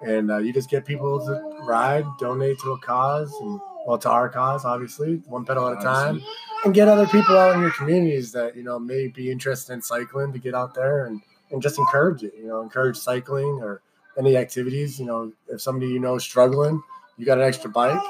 and 0.00 0.30
uh, 0.30 0.38
you 0.38 0.52
just 0.52 0.70
get 0.70 0.84
people 0.84 1.24
to 1.24 1.64
ride, 1.64 2.04
donate 2.18 2.58
to 2.60 2.72
a 2.72 2.78
cause, 2.78 3.32
and 3.40 3.60
well, 3.86 3.98
to 3.98 4.10
our 4.10 4.28
cause, 4.28 4.64
obviously, 4.64 5.22
one 5.26 5.44
pedal 5.44 5.68
at 5.68 5.78
a 5.78 5.80
time, 5.80 6.20
and 6.64 6.74
get 6.74 6.88
other 6.88 7.06
people 7.06 7.38
out 7.38 7.54
in 7.54 7.60
your 7.60 7.70
communities 7.70 8.32
that 8.32 8.56
you 8.56 8.64
know 8.64 8.80
may 8.80 9.06
be 9.06 9.30
interested 9.30 9.72
in 9.74 9.80
cycling 9.80 10.32
to 10.32 10.40
get 10.40 10.54
out 10.54 10.74
there 10.74 11.06
and 11.06 11.22
and 11.52 11.62
just 11.62 11.78
encourage 11.78 12.24
it. 12.24 12.34
You 12.36 12.48
know, 12.48 12.62
encourage 12.62 12.96
cycling 12.96 13.60
or 13.62 13.82
any 14.18 14.36
activities. 14.36 14.98
You 14.98 15.06
know, 15.06 15.32
if 15.48 15.60
somebody 15.60 15.86
you 15.86 16.00
know 16.00 16.16
is 16.16 16.24
struggling, 16.24 16.82
you 17.16 17.24
got 17.24 17.38
an 17.38 17.44
extra 17.44 17.70
bike, 17.70 18.00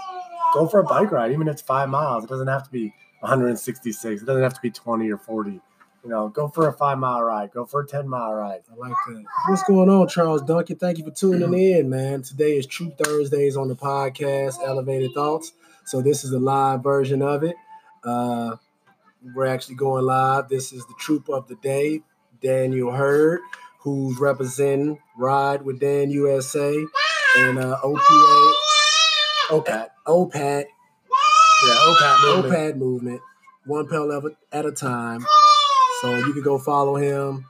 go 0.54 0.66
for 0.66 0.80
a 0.80 0.84
bike 0.84 1.12
ride, 1.12 1.30
even 1.30 1.46
if 1.46 1.52
it's 1.52 1.62
five 1.62 1.90
miles. 1.90 2.24
It 2.24 2.30
doesn't 2.30 2.48
have 2.48 2.64
to 2.64 2.70
be 2.70 2.94
166. 3.20 4.22
It 4.22 4.24
doesn't 4.24 4.42
have 4.42 4.54
to 4.54 4.60
be 4.62 4.70
20 4.70 5.10
or 5.10 5.18
40. 5.18 5.60
You 6.06 6.12
know, 6.12 6.28
go 6.28 6.46
for 6.46 6.68
a 6.68 6.72
five 6.72 6.98
mile 6.98 7.20
ride. 7.20 7.50
Go 7.50 7.66
for 7.66 7.80
a 7.80 7.86
10 7.86 8.08
mile 8.08 8.32
ride. 8.32 8.60
I 8.70 8.76
like 8.76 8.92
that. 9.08 9.24
What's 9.48 9.64
going 9.64 9.88
on, 9.90 10.06
Charles 10.06 10.40
Duncan? 10.40 10.76
Thank 10.76 10.98
you 10.98 11.04
for 11.04 11.10
tuning 11.10 11.52
in, 11.52 11.90
man. 11.90 12.22
Today 12.22 12.56
is 12.56 12.64
Troop 12.64 12.96
Thursdays 12.96 13.56
on 13.56 13.66
the 13.66 13.74
podcast, 13.74 14.54
Elevated 14.64 15.10
Thoughts. 15.14 15.50
So 15.84 16.02
this 16.02 16.22
is 16.22 16.30
a 16.30 16.38
live 16.38 16.84
version 16.84 17.22
of 17.22 17.42
it. 17.42 17.56
Uh, 18.04 18.54
we're 19.34 19.46
actually 19.46 19.74
going 19.74 20.04
live. 20.04 20.48
This 20.48 20.72
is 20.72 20.86
the 20.86 20.94
troop 20.96 21.28
of 21.28 21.48
the 21.48 21.56
day, 21.56 22.02
Daniel 22.40 22.92
Hurd, 22.92 23.40
who's 23.80 24.16
representing 24.20 25.00
Ride 25.18 25.62
with 25.62 25.80
Dan 25.80 26.12
USA 26.12 26.72
and 27.38 27.58
uh, 27.58 27.80
OPA, 27.82 28.52
OPAT. 29.48 29.88
OPAT, 30.06 30.66
Yeah, 31.66 31.74
OPAT 31.74 32.22
movement. 32.22 32.54
OPAD 32.54 32.76
movement, 32.76 33.20
one 33.64 33.88
pill 33.88 34.30
at 34.52 34.64
a 34.64 34.70
time. 34.70 35.26
So 36.00 36.16
you 36.18 36.32
can 36.32 36.42
go 36.42 36.58
follow 36.58 36.96
him. 36.96 37.46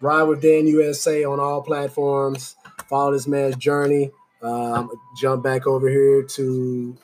Ride 0.00 0.24
with 0.24 0.42
Dan 0.42 0.66
USA 0.66 1.24
on 1.24 1.40
all 1.40 1.62
platforms. 1.62 2.56
Follow 2.88 3.12
this 3.12 3.26
man's 3.26 3.56
journey. 3.56 4.10
Um, 4.42 4.90
jump 5.18 5.42
back 5.42 5.66
over 5.66 5.88
here 5.88 6.22
to 6.22 6.96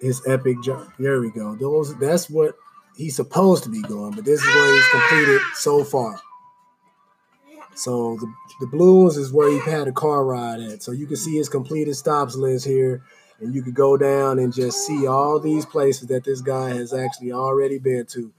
his 0.00 0.22
epic 0.26 0.60
journey. 0.62 0.86
There 0.98 1.20
we 1.20 1.30
go. 1.30 1.56
Those 1.56 1.96
that's 1.98 2.30
what 2.30 2.54
he's 2.96 3.16
supposed 3.16 3.64
to 3.64 3.70
be 3.70 3.82
going, 3.82 4.12
but 4.12 4.24
this 4.24 4.40
is 4.40 4.46
where 4.46 4.72
he's 4.72 4.88
completed 4.90 5.40
so 5.54 5.84
far. 5.84 6.20
So 7.74 8.16
the 8.16 8.32
the 8.60 8.66
blues 8.66 9.16
is 9.16 9.32
where 9.32 9.50
he 9.50 9.58
had 9.70 9.88
a 9.88 9.92
car 9.92 10.24
ride 10.24 10.60
at. 10.60 10.82
So 10.82 10.92
you 10.92 11.06
can 11.06 11.16
see 11.16 11.36
his 11.36 11.48
completed 11.48 11.94
stops 11.94 12.34
list 12.34 12.66
here 12.66 13.02
and 13.40 13.54
you 13.54 13.62
could 13.62 13.74
go 13.74 13.96
down 13.96 14.38
and 14.38 14.52
just 14.52 14.84
see 14.84 15.06
all 15.06 15.38
these 15.38 15.64
places 15.64 16.08
that 16.08 16.24
this 16.24 16.40
guy 16.40 16.70
has 16.70 16.92
actually 16.92 17.32
already 17.32 17.78
been 17.78 18.06
to. 18.06 18.32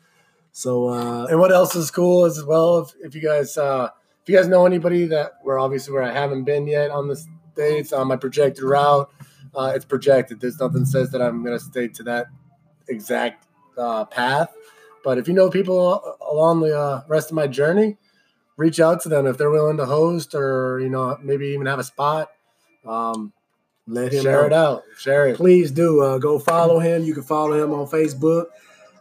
So 0.51 0.89
uh, 0.89 1.27
And 1.29 1.39
what 1.39 1.51
else 1.51 1.75
is 1.75 1.91
cool 1.91 2.25
as 2.25 2.43
well? 2.43 2.79
If, 2.79 2.93
if 3.01 3.15
you 3.15 3.21
guys, 3.21 3.57
uh, 3.57 3.89
if 4.21 4.29
you 4.29 4.35
guys 4.35 4.47
know 4.47 4.65
anybody 4.65 5.05
that 5.05 5.33
where 5.43 5.59
obviously 5.59 5.93
where 5.93 6.03
I 6.03 6.11
haven't 6.11 6.43
been 6.43 6.67
yet 6.67 6.91
on 6.91 7.07
the 7.07 7.21
states 7.53 7.93
on 7.93 8.07
my 8.07 8.15
projected 8.15 8.63
route, 8.63 9.11
uh, 9.55 9.71
it's 9.75 9.85
projected. 9.85 10.39
There's 10.39 10.59
nothing 10.59 10.85
says 10.85 11.11
that 11.11 11.21
I'm 11.21 11.43
going 11.43 11.57
to 11.57 11.63
stay 11.63 11.87
to 11.87 12.03
that 12.03 12.27
exact 12.87 13.47
uh, 13.77 14.05
path. 14.05 14.53
But 15.03 15.17
if 15.17 15.27
you 15.27 15.33
know 15.33 15.49
people 15.49 16.17
along 16.29 16.61
the 16.61 16.77
uh, 16.77 17.03
rest 17.07 17.29
of 17.29 17.35
my 17.35 17.47
journey, 17.47 17.97
reach 18.57 18.79
out 18.79 19.01
to 19.01 19.09
them 19.09 19.25
if 19.25 19.37
they're 19.37 19.49
willing 19.49 19.77
to 19.77 19.85
host 19.85 20.35
or 20.35 20.79
you 20.81 20.89
know 20.89 21.17
maybe 21.23 21.47
even 21.47 21.65
have 21.65 21.79
a 21.79 21.83
spot. 21.83 22.29
Um, 22.85 23.33
let 23.87 24.13
him 24.13 24.23
share 24.23 24.45
it 24.45 24.53
out. 24.53 24.83
Share 24.97 25.27
it. 25.29 25.37
Please 25.37 25.71
do 25.71 26.01
uh, 26.01 26.17
go 26.19 26.37
follow 26.37 26.79
him. 26.79 27.03
You 27.03 27.13
can 27.13 27.23
follow 27.23 27.61
him 27.61 27.73
on 27.73 27.87
Facebook. 27.87 28.45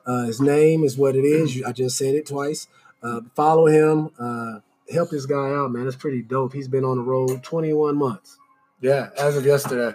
Uh, 0.09 0.23
his 0.25 0.41
name 0.41 0.85
is 0.85 0.97
what 0.97 1.15
it 1.15 1.25
is. 1.25 1.63
I 1.65 1.73
just 1.73 1.99
said 1.99 2.15
it 2.15 2.27
twice. 2.27 2.67
Uh, 3.03 3.21
follow 3.37 3.67
him. 3.67 4.11
Uh, 4.19 4.61
help 4.93 5.11
this 5.11 5.27
guy 5.27 5.51
out, 5.53 5.71
man. 5.71 5.87
It's 5.87 5.97
pretty 5.97 6.23
dope. 6.23 6.55
He's 6.55 6.67
been 6.67 6.85
on 6.85 6.97
the 6.97 7.03
road 7.03 7.43
21 7.43 7.95
months. 7.97 8.39
Yeah, 8.81 9.11
as 9.19 9.37
of 9.37 9.45
yesterday. 9.45 9.95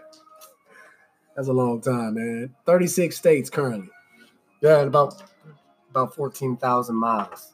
That's 1.35 1.47
a 1.47 1.53
long 1.53 1.81
time, 1.81 2.13
man. 2.13 2.53
36 2.67 3.15
states 3.17 3.49
currently. 3.49 3.89
Yeah, 4.61 4.79
and 4.79 4.87
about 4.87 5.21
about 5.89 6.15
fourteen 6.15 6.57
thousand 6.57 6.95
miles. 6.95 7.53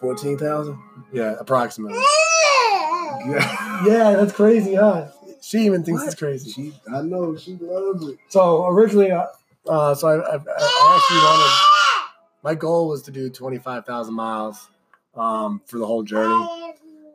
14,000? 0.00 0.76
Yeah, 1.12 1.36
approximately. 1.38 1.98
Yeah. 1.98 3.58
Yeah, 3.84 4.12
that's 4.14 4.32
crazy, 4.32 4.74
huh? 4.76 5.08
She 5.40 5.58
even 5.66 5.82
thinks 5.84 6.02
What? 6.02 6.06
it's 6.12 6.16
crazy. 6.18 6.50
She, 6.52 6.72
I 6.92 7.02
know. 7.02 7.36
She 7.36 7.56
loves 7.60 8.06
it. 8.06 8.18
So 8.28 8.66
originally, 8.66 9.10
uh, 9.10 9.26
uh, 9.68 9.94
so 9.94 10.08
I, 10.08 10.14
I, 10.14 10.34
I 10.36 10.96
actually 10.96 11.18
wanted. 11.18 12.08
My 12.42 12.54
goal 12.54 12.88
was 12.88 13.02
to 13.02 13.10
do 13.10 13.30
twenty 13.30 13.58
five 13.58 13.84
thousand 13.86 14.14
miles 14.14 14.68
um, 15.14 15.60
for 15.66 15.78
the 15.78 15.86
whole 15.86 16.02
journey. 16.02 16.34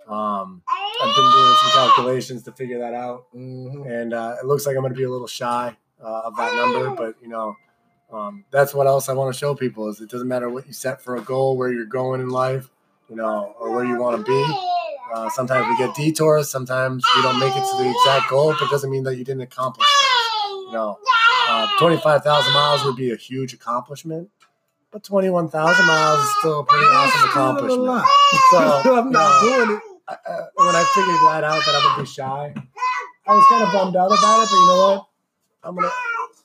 Um, 0.07 0.61
I've 1.01 1.15
been 1.15 1.31
doing 1.31 1.55
some 1.61 1.71
calculations 1.73 2.43
to 2.43 2.51
figure 2.53 2.79
that 2.79 2.93
out, 2.93 3.25
Mhm. 3.35 3.85
and 3.85 4.13
uh, 4.13 4.35
it 4.41 4.45
looks 4.45 4.65
like 4.65 4.75
I'm 4.75 4.81
going 4.81 4.93
to 4.93 4.97
be 4.97 5.03
a 5.03 5.09
little 5.09 5.27
shy 5.27 5.75
uh, 6.01 6.21
of 6.25 6.35
that 6.37 6.55
number. 6.55 6.91
But 6.91 7.15
you 7.21 7.27
know, 7.27 7.55
um, 8.11 8.45
that's 8.51 8.73
what 8.73 8.87
else 8.87 9.09
I 9.09 9.13
want 9.13 9.33
to 9.33 9.37
show 9.37 9.53
people 9.53 9.89
is 9.89 9.99
it 9.99 10.09
doesn't 10.09 10.27
matter 10.29 10.49
what 10.49 10.65
you 10.65 10.71
set 10.73 11.01
for 11.01 11.17
a 11.17 11.21
goal, 11.21 11.57
where 11.57 11.71
you're 11.73 11.85
going 11.85 12.21
in 12.21 12.29
life, 12.29 12.69
you 13.09 13.17
know, 13.17 13.53
or 13.59 13.71
where 13.75 13.83
you 13.83 13.97
want 13.99 14.25
to 14.25 14.31
be. 14.31 14.57
Uh, 15.13 15.29
sometimes 15.29 15.67
we 15.67 15.77
get 15.77 15.93
detours. 15.95 16.49
Sometimes 16.49 17.03
we 17.17 17.21
don't 17.21 17.39
make 17.39 17.53
it 17.55 17.59
to 17.71 17.83
the 17.83 17.89
exact 17.89 18.29
goal, 18.29 18.51
but 18.53 18.61
it 18.63 18.69
doesn't 18.71 18.89
mean 18.89 19.03
that 19.03 19.15
you 19.17 19.23
didn't 19.25 19.41
accomplish 19.41 19.87
things. 19.87 20.65
You 20.67 20.71
know, 20.73 20.99
uh, 21.47 21.67
25,000 21.79 22.53
miles 22.53 22.83
would 22.85 22.95
be 22.95 23.11
a 23.11 23.15
huge 23.15 23.53
accomplishment, 23.53 24.29
but 24.91 25.03
21,000 25.03 25.85
miles 25.85 26.19
is 26.23 26.35
still 26.39 26.59
a 26.61 26.65
pretty 26.65 26.85
awesome 26.85 27.29
accomplishment. 27.29 28.03
So, 28.51 28.57
I'm 28.97 29.11
not 29.11 29.41
you 29.43 29.49
know, 29.49 29.65
doing 29.65 29.77
it. 29.77 29.83
I- 30.09 30.13
uh, 30.31 30.45
when 30.55 30.75
I 30.75 30.83
figured 30.95 31.15
that 31.27 31.43
out, 31.43 31.63
that 31.65 31.75
I'm 31.75 31.83
gonna 31.83 32.01
be 32.03 32.07
shy, 32.07 32.53
I 33.25 33.33
was 33.33 33.45
kind 33.49 33.63
of 33.63 33.71
bummed 33.73 33.95
out 33.95 34.07
about 34.07 34.43
it. 34.43 34.49
But 34.51 34.55
you 34.57 34.67
know 34.67 34.77
what? 34.95 35.07
I'm 35.63 35.75
gonna 35.75 35.91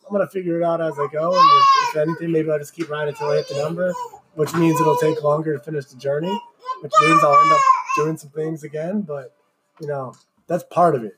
I'm 0.06 0.12
gonna 0.12 0.28
figure 0.28 0.60
it 0.60 0.64
out 0.64 0.80
as 0.80 0.94
I 0.98 1.06
go, 1.12 1.32
and 1.32 1.50
if, 1.50 1.88
if 1.90 1.96
anything, 1.96 2.32
maybe 2.32 2.50
I'll 2.50 2.58
just 2.58 2.74
keep 2.74 2.88
riding 2.90 3.14
until 3.14 3.28
I 3.28 3.36
hit 3.36 3.48
the 3.48 3.56
number, 3.56 3.92
which 4.34 4.54
means 4.54 4.80
it'll 4.80 4.96
take 4.96 5.22
longer 5.22 5.56
to 5.56 5.62
finish 5.62 5.86
the 5.86 5.96
journey, 5.96 6.40
which 6.82 6.92
means 7.02 7.22
I'll 7.22 7.40
end 7.40 7.52
up 7.52 7.60
doing 7.96 8.16
some 8.16 8.30
things 8.30 8.62
again. 8.64 9.02
But 9.02 9.34
you 9.80 9.86
know, 9.88 10.14
that's 10.46 10.64
part 10.64 10.94
of 10.94 11.04
it. 11.04 11.16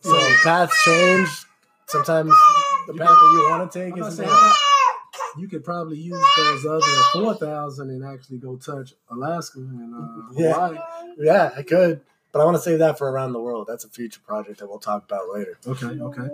So 0.00 0.18
paths 0.42 0.74
change. 0.84 1.28
Sometimes 1.88 2.32
the 2.86 2.94
path 2.94 3.08
that 3.08 3.30
you 3.32 3.46
want 3.48 3.70
to 3.70 3.78
take 3.78 3.96
is. 3.98 4.20
You 5.38 5.48
could 5.48 5.64
probably 5.64 5.98
use 5.98 6.24
those 6.38 6.64
other 6.64 6.80
4,000 7.12 7.90
and 7.90 8.04
actually 8.04 8.38
go 8.38 8.56
touch 8.56 8.94
Alaska 9.10 9.58
and 9.58 9.94
uh, 9.94 10.32
Yeah. 10.34 10.78
Yeah, 11.18 11.50
I 11.54 11.62
could, 11.62 12.00
but 12.32 12.40
I 12.40 12.44
want 12.44 12.56
to 12.56 12.62
save 12.62 12.78
that 12.78 12.96
for 12.96 13.10
around 13.10 13.32
the 13.32 13.40
world. 13.40 13.66
That's 13.68 13.84
a 13.84 13.88
future 13.88 14.20
project 14.26 14.60
that 14.60 14.66
we'll 14.66 14.78
talk 14.78 15.04
about 15.04 15.28
later. 15.32 15.58
Okay, 15.66 16.00
okay. 16.00 16.28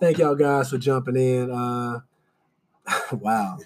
Thank 0.00 0.18
y'all 0.18 0.34
guys 0.34 0.70
for 0.70 0.78
jumping 0.78 1.16
in. 1.16 1.50
Uh, 1.52 2.00
wow. 3.12 3.58